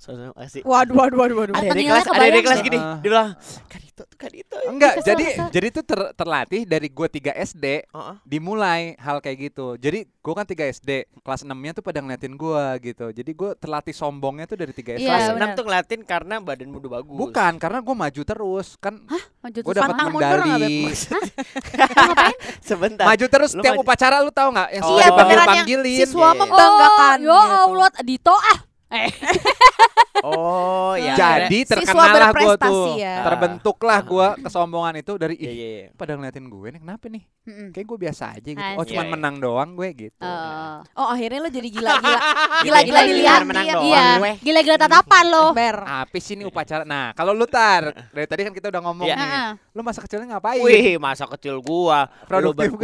Waduh 0.09 0.94
waduh 0.94 1.16
waduh 1.16 1.37
waduh. 1.38 1.55
Ada 1.55 1.71
di 1.71 1.85
kelas, 1.85 2.07
ada 2.07 2.27
di 2.27 2.40
kelas 2.40 2.61
gini. 2.61 2.79
Heeh. 2.79 2.97
Dia 2.99 3.11
bilang, 3.11 3.29
Kadito 3.66 4.03
tuh 4.05 4.16
Kadito. 4.16 4.57
ya." 4.57 4.68
enggak 4.68 4.92
Kesel, 4.94 5.09
jadi 5.09 5.25
kesel. 5.27 5.49
jadi 5.51 5.66
itu 5.68 5.81
ter- 5.83 6.12
terlatih 6.14 6.62
dari 6.64 6.88
gue 6.88 7.09
3 7.11 7.33
SD 7.35 7.64
Heeh. 7.87 8.14
dimulai 8.23 8.81
hal 8.97 9.18
kayak 9.18 9.51
gitu 9.51 9.75
jadi 9.77 10.05
gue 10.05 10.35
kan 10.35 10.44
3 10.44 10.55
SD 10.71 10.90
kelas 11.18 11.40
6 11.42 11.57
nya 11.57 11.73
tuh 11.73 11.81
pada 11.81 11.99
ngeliatin 11.99 12.33
gue 12.33 12.62
gitu 12.85 13.07
jadi 13.11 13.31
gue 13.31 13.51
terlatih 13.55 13.90
sombongnya 13.92 14.44
tuh 14.44 14.57
dari 14.57 14.71
3 14.71 14.94
SD 14.94 15.01
Iya, 15.01 15.09
Kelas 15.09 15.27
benar. 15.31 15.49
6 15.49 15.57
tuh 15.57 15.64
ngeliatin 15.64 16.01
karena 16.03 16.35
badan 16.38 16.68
udah 16.71 16.90
bagus. 16.94 17.16
bukan 17.16 17.53
karena 17.57 17.79
gue 17.81 17.94
maju 17.97 18.23
terus 18.25 18.68
kan 18.77 18.94
Maju 19.38 19.59
gue 19.59 19.73
terus 19.73 19.83
dapat 19.83 20.07
medali? 20.11 20.79
Sebentar. 22.68 23.05
maju 23.05 23.27
terus 23.27 23.51
Lu 23.51 23.59
setiap 23.59 23.75
maju- 23.75 23.83
upacara 23.83 24.16
lu 24.21 24.31
tahu 24.31 24.49
nggak 24.51 24.68
yang 24.71 24.85
Oh. 24.85 24.88
suka 24.88 24.99
Iya 24.99 25.07
dipanggil 25.07 25.27
beneran 25.29 25.47
yang 25.49 25.59
panggilin 25.59 25.99
siswa 25.99 26.21
iya. 26.25 26.38
membanggakan. 26.38 27.16
Oh, 27.18 27.25
ya 27.25 27.40
gitu. 27.40 27.59
Allah, 27.66 27.90
Dito 28.01 28.35
ah. 28.35 28.59
Eh, 28.90 29.11
Oh, 30.18 30.98
ya. 30.98 31.14
jadi 31.14 31.62
terkenal 31.62 32.11
lah 32.11 32.31
gue 32.35 32.55
tuh 32.59 32.98
ya. 32.98 33.22
terbentuklah 33.22 34.03
gue 34.03 34.29
kesombongan 34.42 34.98
itu 34.98 35.14
dari 35.14 35.38
Iya, 35.38 35.46
ih 35.46 35.55
iya, 35.55 35.68
iya. 35.79 35.87
pada 35.94 36.18
ngeliatin 36.18 36.51
gue 36.51 36.68
nih 36.68 36.81
kenapa 36.83 37.05
nih 37.07 37.22
mm-mm. 37.46 37.68
kayak 37.70 37.87
gue 37.87 37.98
biasa 38.01 38.24
aja 38.35 38.51
gitu 38.51 38.59
oh 38.74 38.83
cuman 38.83 38.98
Iya, 38.98 39.07
iya. 39.07 39.14
menang 39.14 39.35
doang 39.38 39.70
gue 39.79 39.88
gitu 39.94 40.18
Oh. 40.18 40.83
Oh 40.96 41.07
akhirnya 41.09 41.38
lo 41.38 41.51
jadi 41.51 41.68
gila-gila. 41.70 42.18
Gila-gila 42.66 43.01
dilihat, 43.07 43.40
Iya, 43.46 44.05
gue. 44.18 44.33
gila-gila 44.42 44.77
tatapan 44.77 45.24
lo. 45.31 45.46
Ber. 45.55 45.77
apa 45.87 46.16
sih 46.18 46.35
ini 46.35 46.42
upacara 46.42 46.83
nah 46.83 47.14
kalau 47.14 47.31
lu 47.31 47.46
tar 47.46 47.94
dari 48.11 48.27
tadi 48.27 48.42
kan 48.42 48.51
kita 48.51 48.74
udah 48.74 48.83
ngomong 48.83 49.07
Iya. 49.07 49.14
nih 49.14 49.31
lu 49.70 49.81
masa 49.87 50.03
kecilnya 50.03 50.35
ngapain 50.35 50.59
Wih, 50.61 50.98
masa 50.98 51.31
kecil 51.31 51.62
gua 51.62 52.11
Produktif 52.27 52.74
Lu 52.74 52.79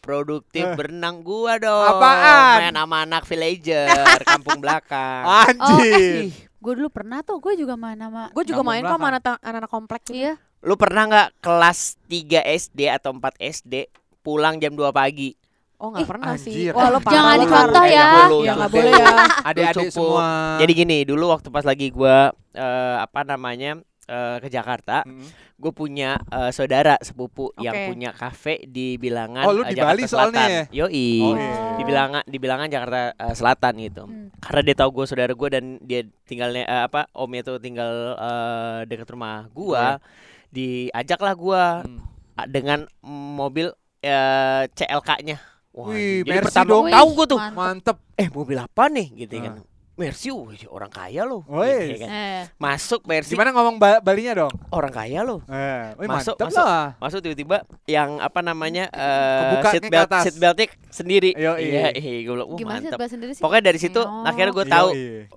produktif 0.00 0.64
berenang 0.74 1.20
gua 1.20 1.60
dong. 1.60 1.86
Apaan? 1.86 2.56
Main 2.64 2.74
sama 2.74 2.96
anak 3.04 3.22
villager, 3.24 4.18
kampung 4.24 4.58
belakang. 4.58 5.22
anjir 5.46 6.32
Gue 6.60 6.76
dulu 6.76 6.92
pernah 6.92 7.24
tuh, 7.24 7.40
gue 7.40 7.56
juga 7.56 7.72
main 7.72 7.96
sama 7.96 8.28
Gue 8.36 8.44
juga 8.44 8.60
main 8.60 8.84
kok 8.84 8.92
sama 8.92 9.16
anak-anak 9.16 9.70
komplek. 9.70 10.02
gitu. 10.04 10.12
Iya. 10.18 10.32
Lu 10.60 10.76
pernah 10.76 11.08
nggak 11.08 11.28
kelas 11.40 11.96
3 12.04 12.44
SD 12.44 12.80
atau 12.92 13.16
4 13.16 13.32
SD 13.40 13.88
pulang 14.20 14.60
jam 14.60 14.76
2 14.76 14.92
pagi? 14.92 15.32
Oh 15.80 15.88
nggak 15.88 16.04
pernah 16.04 16.36
sih. 16.36 16.68
Anjir. 16.68 16.72
Wah 16.76 16.92
lo 16.92 17.00
parah 17.00 17.14
Jangan 17.16 17.32
lo, 17.32 17.40
dicontoh 17.40 17.72
Tar. 17.80 17.88
ya. 17.88 18.04
Eh, 18.04 18.40
Ya 18.44 18.52
nggak 18.52 18.70
boleh 18.76 18.92
ya. 18.92 19.14
adik-adik 19.48 19.88
semua 19.88 20.28
Jadi 20.60 20.72
gini, 20.76 20.98
dulu 21.08 21.24
waktu 21.32 21.48
pas 21.48 21.64
lagi 21.64 21.88
gua 21.88 22.36
eh, 22.52 22.96
apa 23.00 23.20
namanya? 23.24 23.80
Eh, 24.10 24.36
ke 24.38 24.48
Jakarta, 24.48 25.02
Mm. 25.02 25.26
gue 25.56 25.72
punya 25.72 26.18
eh, 26.18 26.50
saudara 26.50 26.98
sepupu 26.98 27.54
yang 27.56 27.72
Oke. 27.72 27.86
punya 27.88 28.10
kafe 28.10 28.64
di 28.64 28.96
bilangan 28.96 29.44
Oh, 29.44 29.54
lu 29.54 29.62
eh, 29.62 29.70
di 29.70 29.74
Jakarta 29.74 29.94
Bali 29.94 30.02
soalnya 30.04 30.34
Selatan. 30.34 30.48
ya? 30.50 30.64
Yoi. 30.76 31.08
Oh, 31.20 31.32
iya. 31.32 31.54
di 31.72 31.82
bilangan 31.82 32.22
di 32.24 32.36
bilangan 32.36 32.66
Jakarta 32.66 33.00
eh, 33.12 33.34
Selatan 33.34 33.72
gitu. 33.78 34.02
Hmm. 34.04 34.26
Karena 34.36 34.60
dia 34.62 34.76
tahu 34.76 34.90
gue 34.92 35.04
saudara 35.06 35.30
gue 35.30 35.48
dan 35.48 35.64
dia 35.80 36.00
tinggalnya 36.24 36.64
eh, 36.64 36.82
apa 36.84 37.06
omnya 37.12 37.42
tuh 37.44 37.56
tinggal 37.56 37.90
eh, 38.14 38.78
dekat 38.84 39.06
rumah 39.08 39.46
gua, 39.48 40.02
diajaklah 40.48 41.34
gua 41.34 41.62
Hmm. 41.80 42.02
ah, 42.34 42.44
dengan 42.44 42.84
mobil 43.30 43.70
eh, 44.00 44.64
CLK-nya. 44.70 45.38
Wah, 45.70 45.86
Wih, 45.86 46.26
jadi 46.26 46.34
Mercy 46.36 46.46
pertama 46.50 46.66
dong. 46.68 46.86
tahu 46.88 47.08
gue 47.14 47.26
tuh. 47.28 47.38
Mantep. 47.38 47.54
mantep 47.54 47.96
Eh, 48.16 48.26
mobil 48.28 48.58
apa 48.58 48.84
nih 48.86 49.06
gitu 49.16 49.38
kan. 49.38 49.62
Mercy 50.00 50.32
wih, 50.32 50.64
orang 50.66 50.88
kaya 50.88 51.22
loh. 51.22 51.44
Woi. 51.44 51.92
Iya 51.92 51.96
kan? 52.00 52.08
Eh, 52.08 52.40
Masuk 52.56 53.04
Mercy 53.04 53.36
Gimana 53.36 53.52
ngomong 53.52 53.76
ba- 53.76 54.00
Balinya 54.00 54.32
dong? 54.34 54.52
orang 54.72 54.88
kaya 54.88 55.20
loh. 55.20 55.44
Eh, 55.44 55.92
Masuk, 56.08 56.40
masuk. 56.40 56.56
lah. 56.56 56.96
Masuk 56.96 57.20
tiba-tiba 57.20 57.62
yang 57.84 58.16
apa 58.16 58.40
namanya 58.40 58.88
eh 58.88 59.40
Kebuka 59.52 59.68
seat 59.70 59.82
belt 59.86 60.08
seat 60.24 60.36
beltnya 60.36 60.66
sendiri. 60.88 61.30
Yoi. 61.36 61.68
Iya, 61.68 61.86
iya, 61.92 62.18
gue 62.24 62.32
bilang, 62.32 62.48
"Wah, 62.48 62.56
gimana 62.56 62.80
mantap. 62.82 63.04
sendiri 63.04 63.36
sih? 63.36 63.42
Pokoknya 63.44 63.64
dari 63.66 63.76
situ 63.76 64.00
Oh. 64.00 64.24
akhirnya 64.24 64.52
gue 64.52 64.66
tahu 64.66 64.88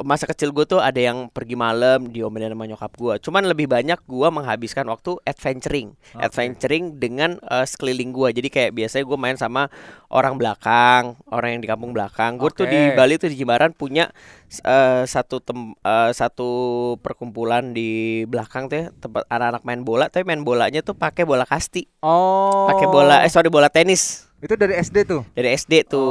masa 0.02 0.24
kecil 0.26 0.50
gue 0.50 0.64
tuh 0.66 0.80
ada 0.80 0.96
yang 0.96 1.28
pergi 1.28 1.54
malam 1.54 2.08
diomelin 2.08 2.50
sama 2.50 2.64
nyokap 2.66 2.92
gue. 2.94 3.14
Cuman 3.20 3.44
lebih 3.44 3.68
banyak 3.68 4.00
gue 4.00 4.28
menghabiskan 4.32 4.88
waktu 4.88 5.20
adventuring, 5.24 5.92
Oke. 6.14 6.24
adventuring 6.24 6.96
dengan 6.96 7.36
eh, 7.44 7.68
sekeliling 7.68 8.10
gue. 8.10 8.30
Jadi 8.34 8.48
kayak 8.48 8.72
biasanya 8.72 9.04
gue 9.04 9.18
main 9.18 9.36
sama 9.36 9.68
orang 10.08 10.38
belakang, 10.38 11.04
orang 11.28 11.58
yang 11.58 11.62
di 11.62 11.68
kampung 11.68 11.92
belakang. 11.92 12.38
Gue 12.38 12.48
tuh 12.50 12.64
di. 12.66 12.94
Bali 12.94 13.18
tuh 13.18 13.26
di 13.26 13.36
Jimbaran 13.36 13.74
punya 13.74 14.14
eh, 14.60 15.04
satu 15.04 15.38
tem 15.38 15.58
eh, 15.74 16.12
satu 16.12 16.50
perkumpulan 16.98 17.72
di 17.72 17.90
belakang 18.24 18.68
tuh 18.68 18.78
ya, 18.78 18.86
tempat 18.94 19.26
anak-anak 19.28 19.64
main 19.64 19.82
bola. 19.82 20.06
Tapi 20.08 20.22
main 20.24 20.42
bolanya 20.42 20.80
tuh 20.80 20.94
pakai 20.94 21.24
bola 21.24 21.44
kasti, 21.44 21.90
Oh. 22.00 22.68
pakai 22.68 22.86
bola 22.86 23.22
eh 23.22 23.30
sorry 23.30 23.48
bola 23.48 23.68
tenis 23.68 24.28
Itu 24.38 24.54
dari 24.54 24.76
SD 24.76 25.08
tuh. 25.08 25.24
dari 25.32 25.50
SD 25.52 25.88
tuh. 25.88 26.04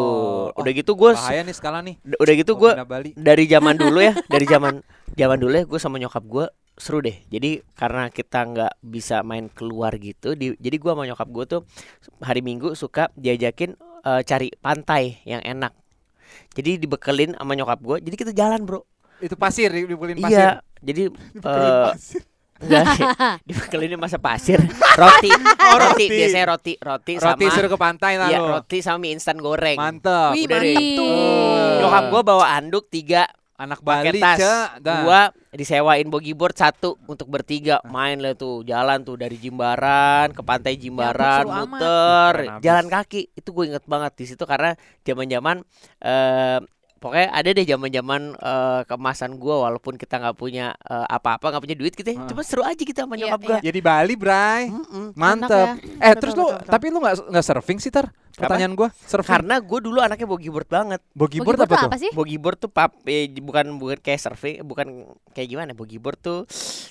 Oh, 0.48 0.56
Udah 0.56 0.72
gitu 0.72 0.94
gue 0.94 1.12
Bahaya 1.12 1.42
nih 1.42 1.52
skala 1.52 1.78
nih. 1.80 2.00
udah 2.00 2.34
gitu 2.34 2.56
gue 2.56 2.72
dari 3.14 3.44
zaman 3.44 3.76
dulu 3.76 4.00
ya 4.00 4.16
dari 4.32 4.46
zaman 4.46 4.80
zaman 5.12 5.36
dulu 5.36 5.52
ya 5.52 5.64
gue 5.64 5.76
sama 5.76 6.00
nyokap 6.00 6.24
gue 6.24 6.46
seru 6.72 6.98
deh 6.98 7.20
jadi 7.28 7.60
karena 7.74 8.08
kita 8.08 8.40
nggak 8.42 8.72
bisa 8.80 9.20
main 9.20 9.46
keluar 9.46 9.92
gitu 9.94 10.32
di, 10.32 10.56
jadi 10.56 10.72
gue 10.74 10.90
sama 10.90 11.04
nyokap 11.04 11.28
gue 11.28 11.44
tuh 11.46 11.60
hari 12.18 12.40
minggu 12.40 12.72
suka 12.72 13.12
diajakin 13.14 13.76
eh, 14.00 14.22
cari 14.24 14.48
pantai 14.56 15.20
yang 15.22 15.44
enak 15.44 15.76
jadi 16.50 16.76
dibekelin 16.76 17.32
sama 17.32 17.52
nyokap 17.52 17.78
gue 17.78 17.96
jadi 18.02 18.16
kita 18.16 18.32
jalan 18.32 18.62
bro 18.62 18.82
Itu 19.18 19.34
pasir, 19.34 19.68
di- 19.68 19.86
dibulin 19.86 20.18
pasir. 20.18 20.32
iya 20.32 20.50
jadi 20.78 21.08
eh 21.48 21.90
enggak 22.58 22.84
dibekelinya 23.48 23.98
masa 23.98 24.16
pasir 24.16 24.62
roti 24.92 25.30
Oh, 25.64 25.78
roti 25.80 26.04
roti. 26.04 26.06
biasanya 26.12 26.46
roti 26.48 26.72
roti, 26.76 27.12
Roti 27.16 27.42
sama 27.42 27.50
suruh 27.50 27.70
ke 27.70 27.78
pantai 27.80 28.12
lah 28.14 28.28
iya, 28.28 28.38
roti 28.38 28.78
sama 28.78 28.98
mie 29.00 29.12
instan 29.12 29.34
goreng 29.36 29.74
Mantep. 29.74 30.30
Wih, 30.32 30.44
Udah 30.44 30.60
deh. 30.60 30.74
tuh. 30.94 31.06
Eh. 31.06 31.74
nyokap 31.80 32.04
gue 32.08 32.22
bawa 32.22 32.46
anduk 32.52 32.86
tiga 32.86 33.26
Anak 33.62 33.78
Bali, 33.80 34.18
tas. 34.18 34.38
Dah. 34.76 35.00
gua 35.00 35.20
disewain 35.50 36.04
bogi 36.04 36.32
board 36.32 36.52
satu 36.52 36.98
untuk 37.04 37.28
bertiga 37.28 37.78
main 37.86 38.18
lah 38.18 38.34
tuh 38.34 38.60
jalan 38.62 39.00
tuh 39.00 39.14
dari 39.14 39.36
Jimbaran 39.36 40.30
ke 40.30 40.40
pantai 40.40 40.74
Jimbaran 40.74 41.40
seru 41.40 41.50
amat. 41.52 41.62
muter 41.68 42.34
jalan 42.58 42.86
kaki 42.88 43.30
itu 43.30 43.48
gue 43.48 43.64
inget 43.68 43.84
banget 43.84 44.12
di 44.14 44.24
situ 44.26 44.42
karena 44.42 44.74
zaman 45.00 45.26
zaman 45.26 45.56
eh 46.00 46.58
pokoknya 46.98 47.28
ada 47.30 47.48
deh 47.50 47.64
zaman 47.64 47.90
zaman 47.90 48.22
eh, 48.32 48.80
kemasan 48.84 49.34
gua 49.34 49.66
walaupun 49.68 49.94
kita 49.94 50.18
nggak 50.18 50.34
punya 50.34 50.70
eh, 50.80 51.06
apa-apa 51.08 51.50
nggak 51.50 51.62
punya 51.62 51.76
duit 51.76 51.92
gitu 51.92 52.06
ya 52.06 52.16
Heeh. 52.16 52.28
cuma 52.28 52.42
seru 52.42 52.62
aja 52.62 52.78
kita 52.78 53.04
sama 53.04 53.14
Iya, 53.14 53.26
nyokap 53.28 53.40
gua 53.42 53.58
Ya 53.60 53.70
di 53.70 53.82
Bali, 53.82 54.14
Bray. 54.14 54.70
Mm-mm. 54.70 55.10
Mantep. 55.12 55.50
ya. 55.50 55.72
Eh, 56.00 56.14
Betul, 56.14 56.18
terus 56.18 56.32
lu 56.32 56.44
betul, 56.44 56.56
betul. 56.56 56.70
tapi 56.70 56.86
lu 56.88 56.98
nggak 56.98 57.14
nggak 57.28 57.44
surfing 57.44 57.78
sih, 57.78 57.90
Tar? 57.90 58.06
Pertanyaan 58.42 58.72
gua, 58.74 58.88
surfing. 58.92 59.30
karena 59.30 59.54
gue 59.58 59.78
dulu 59.78 59.98
anaknya 59.98 60.26
bogi 60.26 60.50
board 60.50 60.66
banget 60.66 61.00
Bogi 61.10 61.38
Bogi 61.38 61.38
board 61.38 61.58
board 61.58 61.70
apa 61.70 61.76
tuh 61.76 61.88
apa 61.88 61.98
sih? 61.98 62.10
Bogi 62.10 62.36
board 62.36 62.58
tuh 62.58 62.70
pap 62.70 62.90
eh, 63.04 63.30
bukan 63.30 63.66
bukan 63.76 63.96
kayak 63.98 64.18
surfing, 64.18 64.62
bukan 64.62 64.86
kayak 65.30 65.48
gimana? 65.48 65.70
Bogi 65.72 65.96
board 65.96 66.18
tuh 66.18 66.38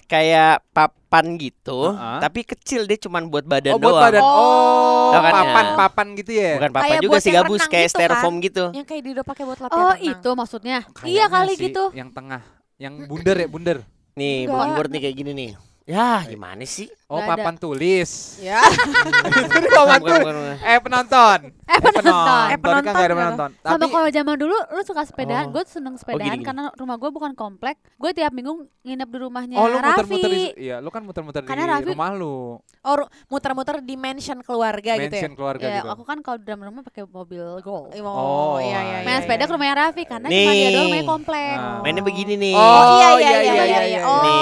kayak 0.05 0.63
papan 0.71 1.35
gitu, 1.35 1.91
Heeh. 1.91 2.19
tapi 2.19 2.43
kecil 2.43 2.83
dia 2.83 2.99
cuman 2.99 3.27
buat 3.27 3.43
badan 3.43 3.75
Oh, 3.75 3.79
buat 3.79 3.91
doang. 3.91 4.03
badan. 4.07 4.23
Oh, 4.23 5.11
kan 5.13 5.23
ya? 5.23 5.31
papan-papan 5.33 6.07
gitu 6.15 6.31
ya. 6.31 6.51
Bukan 6.55 6.71
papan 6.71 6.83
Kayak 6.87 7.01
juga 7.01 7.11
buat 7.11 7.23
sih 7.23 7.31
gabus 7.31 7.63
kayak 7.65 7.87
gitu 7.87 7.95
styrofoam 7.95 8.35
gitu. 8.39 8.63
Yang 8.71 8.87
kayak 8.87 9.03
dido 9.03 9.21
pakai 9.23 9.43
buat 9.43 9.59
latihan 9.59 9.79
Oh, 9.81 9.91
renang. 9.91 10.11
itu 10.11 10.29
maksudnya. 10.33 10.77
Kayaknya 10.89 11.11
Iya 11.11 11.25
kali 11.27 11.53
sih, 11.53 11.63
gitu. 11.67 11.83
Yang 11.91 12.09
tengah, 12.11 12.41
yang 12.75 12.93
bundar 13.07 13.35
ya, 13.35 13.47
bundar. 13.47 13.77
Nih, 14.11 14.35
Enggak. 14.43 14.55
bogi 14.57 14.71
board 14.73 14.89
nih 14.91 15.01
kayak 15.01 15.15
gini 15.15 15.31
nih. 15.31 15.51
Ya, 15.81 16.23
gimana 16.23 16.63
sih? 16.63 16.87
Oh, 17.11 17.19
Nggak 17.19 17.27
ada. 17.29 17.35
papan 17.37 17.55
tulis. 17.57 18.09
Ya. 18.39 18.63
Itu 19.51 19.67
papan 19.69 19.99
Bukan, 19.99 19.99
tulis. 20.01 20.21
bukan, 20.21 20.33
bukan. 20.33 20.55
Eh, 20.61 20.79
penonton. 20.79 21.39
Eh, 21.61 21.79
penonton. 21.81 22.45
Eh, 22.47 22.57
Penonton 22.57 22.83
kan 22.85 22.93
ada 22.97 23.13
penonton. 23.13 23.49
Sama 23.57 23.71
Tapi 23.73 23.85
kalau 23.89 24.07
zaman 24.09 24.35
dulu 24.37 24.55
lu 24.55 24.81
suka 24.81 25.03
sepedaan, 25.03 25.43
Oh. 25.43 25.51
gue 25.51 25.63
seneng 25.65 25.95
sepedaan 25.95 26.31
gini. 26.33 26.41
karena 26.41 26.71
rumah 26.73 26.95
gue 26.95 27.09
bukan 27.09 27.31
komplek. 27.33 27.75
Gue 27.93 28.11
tiap 28.11 28.31
minggu 28.31 28.51
nginep 28.81 29.07
di 29.07 29.17
rumahnya 29.19 29.55
Oh, 29.55 29.67
lu 29.67 29.75
Raffi. 29.75 30.07
muter-muter 30.07 30.29
di 30.29 30.43
Iya, 30.61 30.75
lu 30.77 30.87
kan 30.87 31.01
muter-muter 31.01 31.41
di 31.41 31.47
Karena 31.47 31.65
Raffi- 31.69 31.91
rumah 31.91 32.09
lu. 32.11 32.57
Oh, 32.81 32.95
ru- 32.95 33.09
muter-muter 33.27 33.75
di 33.79 33.93
mansion 33.93 34.39
keluarga 34.39 34.95
gitu 34.95 35.05
ya. 35.05 35.11
Mansion 35.11 35.33
keluarga 35.33 35.65
Ya, 35.65 35.75
gitu. 35.77 35.87
aku 35.89 36.03
kan 36.03 36.17
kalau 36.19 36.37
di 36.37 36.45
dalam 36.45 36.63
rumah 36.63 36.81
pakai 36.81 37.03
mobil 37.05 37.43
golf. 37.59 37.91
Oh, 37.93 38.07
Oh, 38.07 38.57
iya 38.57 38.79
iya. 38.79 38.97
Main 39.01 39.11
iya, 39.11 39.21
sepeda 39.21 39.37
iya. 39.37 39.45
ke 39.45 39.53
rumahnya 39.53 39.75
Raffi 39.77 40.03
karena 40.05 40.27
cuma 40.27 40.51
dia 40.53 40.69
doang 40.71 40.89
main 40.89 41.05
komplek. 41.05 41.53
Nah. 41.53 41.79
Mainnya 41.81 42.03
begini 42.03 42.33
nih. 42.37 42.53
Oh, 42.53 42.63
Oh, 42.63 42.83
iya 42.95 43.09
iya 43.11 43.11
iya, 43.11 43.31
iya 43.33 43.53
iya, 43.53 43.63
iya. 43.65 43.81
iya. 43.83 43.99
Oh, 44.01 44.21
nih, 44.21 44.41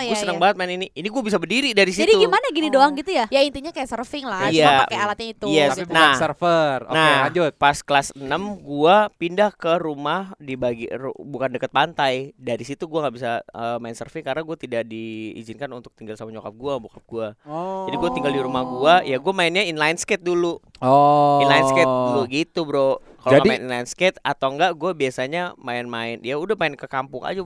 iya, 0.00 0.06
gue 0.06 0.16
seneng 0.16 0.36
iya. 0.36 0.42
banget 0.42 0.56
main 0.56 0.70
ini. 0.72 0.86
Ini 0.90 1.06
gue 1.06 1.22
bisa 1.22 1.36
berdiri 1.36 1.70
dari 1.72 1.90
situ. 1.90 2.03
Jadi 2.04 2.12
gimana 2.20 2.46
gini 2.48 2.68
Oh. 2.68 2.72
doang 2.74 2.92
gitu 2.92 3.10
ya? 3.10 3.24
Ya 3.28 3.40
intinya 3.40 3.70
kayak 3.70 3.88
surfing 3.88 4.22
lah, 4.22 4.46
Iya. 4.46 4.60
cuma 4.60 4.72
pakai 4.84 4.98
alatnya 5.00 5.28
itu. 5.30 5.46
Yes, 5.48 5.68
Tapi 5.70 5.80
gitu. 5.80 5.88
bukan 5.90 6.04
Nah. 6.04 6.14
server. 6.14 6.78
Oke, 6.84 6.94
nah, 6.94 7.18
lanjut. 7.24 7.52
pas 7.56 7.76
kelas 7.78 8.08
6 8.12 8.42
gua 8.58 8.96
pindah 9.10 9.50
ke 9.50 9.72
rumah 9.76 10.20
di 10.36 10.54
bagi 10.54 10.86
ru- 10.86 11.16
bukan 11.16 11.48
dekat 11.50 11.70
pantai. 11.70 12.14
Dari 12.34 12.62
situ 12.62 12.84
gua 12.84 13.02
nggak 13.02 13.14
bisa 13.14 13.30
eh, 13.40 13.76
main 13.78 13.92
surfing 13.92 14.22
karena 14.22 14.40
gue 14.40 14.56
tidak 14.56 14.84
diizinkan 14.84 15.70
untuk 15.70 15.90
tinggal 15.92 16.14
sama 16.14 16.30
nyokap 16.30 16.52
gua, 16.52 16.76
bokap 16.76 17.04
gua. 17.04 17.28
Oh. 17.44 17.84
Jadi 17.84 17.96
gue 17.96 18.10
tinggal 18.12 18.30
di 18.30 18.40
rumah 18.40 18.62
gua, 18.62 18.94
ya 19.00 19.16
gue 19.16 19.32
mainnya 19.32 19.62
inline 19.62 19.96
skate 19.96 20.20
dulu. 20.20 20.60
Oh. 20.78 21.40
Inline 21.40 21.64
skate 21.66 21.88
dulu 21.88 22.20
gitu, 22.26 22.60
Bro. 22.62 22.90
Kalau 23.18 23.38
Jadi- 23.38 23.48
main 23.50 23.62
inline 23.62 23.86
skate 23.86 24.20
atau 24.20 24.50
enggak 24.50 24.74
gue 24.74 24.92
biasanya 24.92 25.56
main-main 25.56 26.20
ya 26.20 26.36
udah 26.36 26.52
main 26.54 26.74
ke 26.74 26.84
kampung 26.84 27.22
aja. 27.22 27.40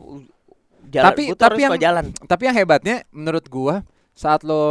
Jalan, 0.88 1.06
Tapi- 1.06 1.26
gua 1.28 1.36
tapi 1.38 1.60
yang- 1.60 1.76
jalan. 1.76 2.04
Tapi 2.24 2.42
yang 2.44 2.56
hebatnya 2.56 2.96
menurut 3.10 3.44
gua 3.46 3.84
saat 4.18 4.42
lo 4.42 4.62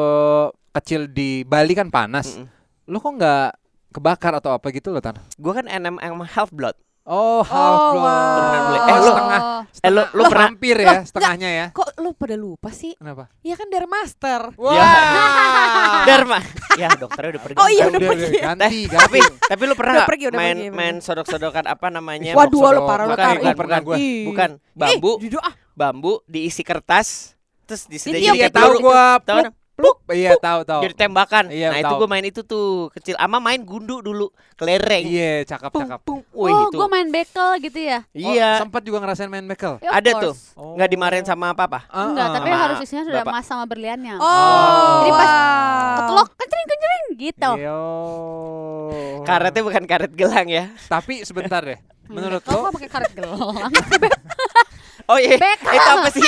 kecil 0.73 1.07
di 1.07 1.41
Bali 1.41 1.71
kan 1.71 1.87
panas. 1.87 2.35
Mm-mm. 2.35 2.51
Lo 2.85 2.99
kok 2.99 3.15
nggak 3.15 3.47
kebakar 3.89 4.35
atau 4.35 4.51
apa 4.51 4.67
gitu 4.69 4.91
lo 4.91 4.99
Tan? 4.99 5.15
Gue 5.33 5.53
kan 5.53 5.63
NMM 5.63 6.19
half 6.27 6.51
blood. 6.51 6.75
Oh, 7.07 7.39
half 7.39 7.55
Oh, 7.55 7.95
blood. 7.95 8.03
wow. 8.03 8.35
Turunan 8.35 8.61
bule. 8.61 8.75
Eh, 8.77 8.83
Eh, 8.83 8.97
lu- 8.97 9.07
setengah, 9.07 9.39
Eh 9.79 9.87
lu 9.87 10.01
lu 10.03 10.19
Lo 10.19 10.23
pernah 10.27 10.43
hampir 10.45 10.75
ya, 10.75 10.83
nggak. 10.83 11.01
setengahnya 11.07 11.49
ya. 11.49 11.65
Kok 11.71 11.89
lu 11.97 12.09
pada 12.11 12.35
lupa 12.35 12.69
sih? 12.69 12.99
Kenapa? 12.99 13.31
Iya 13.39 13.55
kan 13.55 13.67
dari 13.71 13.87
master. 13.87 14.41
Wah. 14.53 14.75
Ya. 14.75 14.87
Dharma. 16.03 16.39
ya 16.83 16.89
dokternya 16.93 17.29
udah 17.31 17.41
pergi. 17.41 17.57
Oh 17.57 17.69
iya, 17.71 17.83
Udah, 17.87 17.99
pergi 18.01 18.27
ganti, 18.35 18.79
tapi 18.85 19.19
ganti. 19.23 19.39
tapi 19.47 19.61
lu 19.63 19.73
pernah 19.73 19.93
Udah 19.95 20.05
pergi, 20.05 20.23
udah 20.27 20.37
main 20.37 20.57
pergi, 20.59 20.75
main 20.75 20.95
sodok-sodokan 20.99 21.65
apa 21.65 21.87
namanya? 21.87 22.31
Waduh, 22.35 22.59
lu 22.69 22.81
parah 22.83 23.05
lu 23.07 23.15
bukan, 23.15 23.31
bukan, 24.27 24.49
bambu, 24.75 25.11
Eh, 25.15 25.19
jujur 25.23 25.39
ah. 25.39 25.55
bambu 25.73 26.19
diisi 26.27 26.59
kertas, 26.61 27.36
terus 27.67 27.83
disediain 27.85 28.23
Iya 28.23 28.31
kayak 28.47 28.53
tahu 28.55 28.71
gua. 28.79 29.19
Tahu 29.19 29.39
kan? 29.43 29.53
Pluk. 29.77 30.01
Iya, 30.09 30.33
tahu 30.41 30.65
tahu. 30.65 30.81
Jadi 30.89 30.95
tembakan. 30.97 31.53
Iya, 31.53 31.69
nah 31.69 31.77
itu 31.77 31.85
tahu. 31.85 32.01
gue 32.01 32.09
main 32.09 32.25
itu 32.25 32.41
tuh 32.41 32.89
kecil. 32.97 33.13
Ama 33.21 33.37
main 33.37 33.61
gundu 33.61 34.01
dulu, 34.01 34.33
kelereng. 34.57 35.05
Iya, 35.05 35.45
cakep 35.45 35.69
Pung, 35.69 35.85
cakep. 35.85 35.99
pung. 36.01 36.25
Wih 36.33 36.49
oh, 36.49 36.73
itu. 36.73 36.81
gue 36.81 36.87
main 36.89 37.07
bekel 37.13 37.49
gitu 37.61 37.79
ya? 37.85 37.99
Iya. 38.09 38.57
Oh, 38.57 38.65
sempat 38.65 38.81
juga 38.81 39.05
ngerasain 39.05 39.29
main 39.29 39.45
bekel. 39.45 39.77
Ya, 39.85 39.93
Ada 39.93 40.17
tuh. 40.17 40.33
Oh. 40.57 40.73
Nggak 40.73 40.89
dimarahin 40.89 41.25
sama 41.29 41.53
papa. 41.53 41.85
Enggak, 41.93 42.25
Ah, 42.25 42.33
tapi 42.33 42.49
Sama 42.49 42.61
harus 42.65 42.77
isinya 42.81 43.03
sudah 43.05 43.21
emas 43.21 43.45
sama 43.45 43.69
berliannya. 43.69 44.17
Oh. 44.17 45.05
Jadi 45.05 45.11
pas 45.13 45.29
wow. 45.29 45.93
Ketelok 46.01 46.29
kencering 46.41 46.67
kencering 46.73 47.05
gitu. 47.21 47.51
Iya. 47.61 47.79
Karetnya 49.29 49.61
bukan 49.61 49.83
karet 49.85 50.13
gelang 50.17 50.47
ya. 50.49 50.63
Tapi 50.89 51.21
sebentar 51.21 51.61
deh. 51.61 51.77
Menurut 52.09 52.41
Kalau 52.41 52.65
lo 52.65 52.73
kok 52.73 52.81
pakai 52.81 52.89
karet 52.89 53.11
gelang. 53.13 53.69
Oh 55.07 55.17
iya. 55.17 55.35
Bekel. 55.35 55.71
Itu 55.71 55.89
apa 55.89 56.09
sih? 56.09 56.23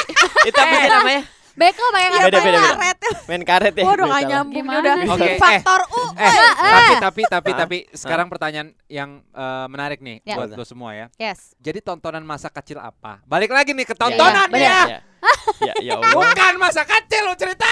itu 0.46 0.58
apa 0.58 0.76
sih 0.78 0.90
namanya? 0.90 1.24
bekel 1.52 1.84
pakai 1.92 2.08
Beda, 2.08 2.16
karet 2.16 2.32
beda, 2.32 2.40
beda. 2.40 2.62
Karet. 2.64 2.98
Main 3.28 3.44
karet 3.44 3.74
ya. 3.76 3.84
Waduh 3.84 4.00
Gue 4.00 4.08
gak 4.08 4.16
tahu. 4.16 4.32
nyambung 4.32 4.56
Gimana 4.56 4.80
udah. 4.80 4.96
sih? 4.96 5.10
Oke, 5.12 5.28
eh. 5.28 5.38
Faktor 5.38 5.82
U. 5.92 6.02
Eh, 6.16 6.32
Eh, 6.32 6.96
tapi 6.96 6.96
tapi 7.04 7.22
tapi 7.28 7.50
Hah? 7.50 7.58
tapi 7.60 7.78
sekarang 7.92 8.28
pertanyaan 8.28 8.68
yang 8.88 9.10
eh, 9.28 9.66
menarik 9.68 10.00
nih 10.00 10.24
Ya. 10.24 10.40
buat 10.40 10.56
lo 10.56 10.64
semua 10.64 10.96
ya. 10.96 11.12
Yes. 11.14 11.52
Jadi 11.58 11.80
tontonan 11.82 12.24
masa 12.24 12.48
kecil 12.48 12.80
apa? 12.80 13.20
Balik 13.26 13.52
lagi 13.52 13.76
nih 13.76 13.84
ke 13.84 13.92
tontonan 13.94 14.48
Iya, 14.50 14.56
ya. 14.56 14.82
Ya, 14.88 15.00
ya, 15.60 15.74
ya 15.84 15.94
Allah. 16.00 16.16
Bukan 16.32 16.54
masa 16.56 16.88
kecil 16.88 17.22
lo 17.22 17.36
ceritain. 17.36 17.69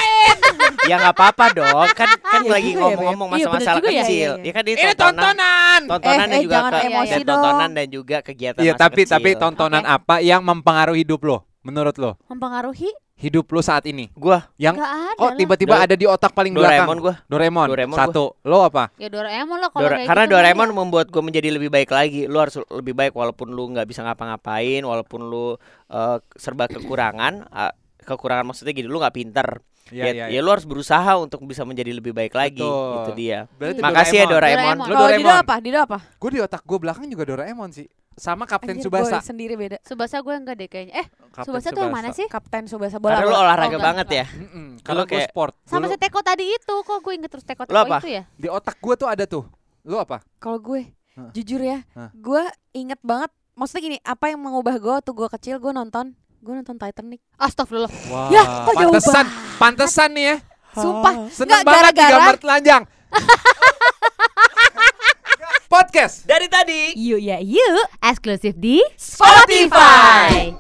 Ya 0.88 0.96
nggak 0.98 1.14
apa-apa 1.14 1.46
dong. 1.54 1.88
Kan 1.92 2.10
kan 2.18 2.42
Iya 2.42 2.50
lagi 2.50 2.70
ya, 2.70 2.78
ngomong-ngomong 2.78 3.28
Beb. 3.28 3.36
Iya, 3.36 3.48
masa-masa 3.48 3.70
ya. 3.70 3.76
kecil. 3.78 3.92
Iya, 3.94 4.04
iya. 4.10 4.32
Ya 4.42 4.52
kan 4.52 4.64
ini 4.64 4.74
Ini 4.74 4.84
tontonan. 4.90 4.98
tontonan. 4.98 5.82
Tontonan 5.86 6.08
Eh, 6.08 6.18
dan 6.18 6.30
eh, 6.30 6.42
juga 6.42 6.56
jangan 6.56 6.72
ke, 6.72 6.78
dan 6.80 7.22
tontonan 7.24 7.70
dan 7.72 7.88
juga 7.88 8.18
kegiatan 8.22 8.62
Iya, 8.62 8.74
masa 8.74 8.82
tapi 8.82 9.02
kecil. 9.02 9.14
tapi 9.14 9.30
tontonan 9.36 9.84
Oke. 9.84 9.94
apa 9.94 10.16
yang 10.22 10.42
mempengaruhi 10.42 11.02
hidup 11.02 11.22
lo? 11.22 11.38
Menurut 11.62 11.96
lo? 11.96 12.12
Mempengaruhi? 12.26 12.90
Hidup 13.18 13.50
lo 13.50 13.60
saat 13.60 13.82
ini. 13.84 14.14
gua 14.14 14.46
Yang 14.56 14.78
kok 15.18 15.34
tiba-tiba 15.36 15.74
Do- 15.74 15.82
ada 15.82 15.96
di 15.98 16.06
otak 16.06 16.32
paling 16.32 16.54
Doraemon 16.54 16.86
belakang? 16.86 16.98
gua. 17.02 17.14
Doraemon. 17.26 17.68
Doraemon 17.68 17.98
Satu. 17.98 18.38
Lo 18.42 18.62
apa? 18.62 18.94
Ya 18.96 19.10
Doraemon 19.10 19.58
lah 19.58 19.74
kalau 19.74 19.84
Dora- 19.84 19.98
kayak 19.98 20.08
karena 20.08 20.24
gitu 20.24 20.34
Doraemon 20.38 20.70
ya. 20.70 20.76
membuat 20.76 21.06
gue 21.10 21.24
menjadi 21.24 21.50
lebih 21.50 21.68
baik 21.68 21.90
lagi. 21.90 22.22
Lu 22.24 22.38
harus 22.38 22.62
lebih 22.70 22.94
baik 22.94 23.12
walaupun 23.12 23.50
lu 23.50 23.74
nggak 23.74 23.84
bisa 23.84 24.06
ngapa-ngapain, 24.06 24.80
walaupun 24.82 25.20
lu 25.24 25.58
eh, 25.90 26.18
serba 26.36 26.70
kekurangan. 26.70 27.34
eh, 27.50 27.74
kekurangan 28.00 28.46
maksudnya 28.46 28.72
gini, 28.72 28.86
lu 28.86 29.02
nggak 29.02 29.18
pinter. 29.18 29.66
Iya, 29.90 30.04
ya, 30.04 30.12
iya, 30.14 30.26
ya 30.30 30.40
lu 30.40 30.50
harus 30.50 30.64
berusaha 30.64 31.12
untuk 31.16 31.40
bisa 31.44 31.62
menjadi 31.62 31.92
lebih 31.92 32.12
baik 32.12 32.32
lagi. 32.32 32.60
Betul. 32.60 32.96
Itu 33.00 33.12
dia. 33.14 33.40
Berarti 33.54 33.80
Makasih 33.80 34.18
ya 34.18 34.26
Doraemon. 34.26 34.64
Doraemon. 34.74 34.78
Lo 34.78 34.84
Kalau 34.86 35.08
Dido 35.08 35.22
Doraemon. 35.24 35.38
apa? 35.40 35.56
Dido 35.58 35.80
apa? 35.80 35.98
Gue 36.14 36.30
di 36.30 36.40
otak 36.40 36.62
gue 36.62 36.78
belakang 36.78 37.06
juga 37.06 37.24
Doraemon 37.26 37.72
sih. 37.72 37.88
sama 38.18 38.44
Kapten 38.44 38.74
Anjir, 38.74 38.90
Subasa. 38.90 39.22
sendiri 39.22 39.54
beda. 39.54 39.78
Subasa 39.86 40.18
gue 40.18 40.34
enggak 40.34 40.58
deh 40.58 40.66
kayaknya. 40.66 40.94
Eh, 40.96 41.08
Kapten 41.30 41.46
Subasa 41.46 41.70
tuh 41.70 41.86
yang 41.86 41.94
mana 41.94 42.10
sih? 42.10 42.26
Kapten 42.26 42.66
Subasa 42.66 42.98
bola. 42.98 43.14
Karena 43.14 43.30
lu 43.30 43.38
olahraga 43.38 43.62
Oh, 43.62 43.70
enggak, 43.70 43.86
banget 43.86 44.08
ya. 44.10 44.26
Mm-mm, 44.26 44.68
Lu 44.74 44.82
Kalau 44.82 45.04
gue 45.04 45.12
kayak- 45.14 45.30
sport. 45.30 45.54
Sama 45.64 45.86
si 45.86 45.96
Teko 45.96 46.20
tadi 46.20 46.46
itu, 46.50 46.76
kok 46.82 46.98
gue 46.98 47.14
inget 47.14 47.30
terus 47.30 47.46
Teko 47.46 47.64
Lu 47.64 47.70
Teko 47.70 47.86
apa? 47.86 47.98
itu 48.02 48.10
ya? 48.12 48.24
di 48.34 48.48
otak 48.50 48.74
gue 48.76 48.96
tuh 48.98 49.06
ada 49.06 49.24
tuh. 49.24 49.46
Lu 49.86 49.96
apa? 49.96 50.18
Kalau 50.36 50.58
gue, 50.58 50.90
Hah. 51.14 51.30
jujur 51.30 51.62
ya, 51.62 51.86
Hah. 51.94 52.10
gue 52.12 52.42
inget 52.74 52.98
banget. 53.02 53.30
Maksudnya 53.54 53.84
gini, 53.86 53.98
apa 54.02 54.26
yang 54.28 54.42
mengubah 54.42 54.76
gue 54.76 54.94
waktu 54.96 55.12
gue 55.12 55.28
kecil, 55.32 55.56
gue 55.58 55.70
nonton, 55.72 56.18
gue 56.48 56.56
nonton 56.56 56.76
Titanic. 56.76 57.20
Astagfirullah. 57.36 57.92
Wah, 58.08 58.30
Ya, 58.30 58.42
kok 58.64 58.74
jauh 58.74 58.90
pantesan, 58.90 59.26
pantesan 59.58 60.10
nih 60.12 60.26
ya. 60.26 60.36
Sumpah, 60.72 61.14
Seneng 61.28 61.60
Nggak, 61.60 61.66
banget 61.66 61.84
di 61.84 61.98
gara-gara- 61.98 62.12
gambar 62.16 62.36
telanjang. 62.40 62.84
Podcast. 65.68 66.24
Dari 66.24 66.48
tadi 66.48 66.96
Yuk 66.96 67.20
ya 67.20 67.38
yuk, 67.38 67.86
eksklusif 68.00 68.56
di 68.56 68.80
Spotify. 68.96 70.56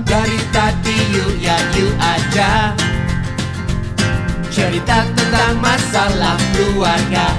Dari 0.00 0.38
tadi 0.48 0.96
yuk 1.12 1.32
ya 1.38 1.54
yuk 1.74 1.92
aja 1.98 2.72
Cerita 4.48 5.02
tentang 5.10 5.58
masalah 5.58 6.38
keluarga 6.54 7.34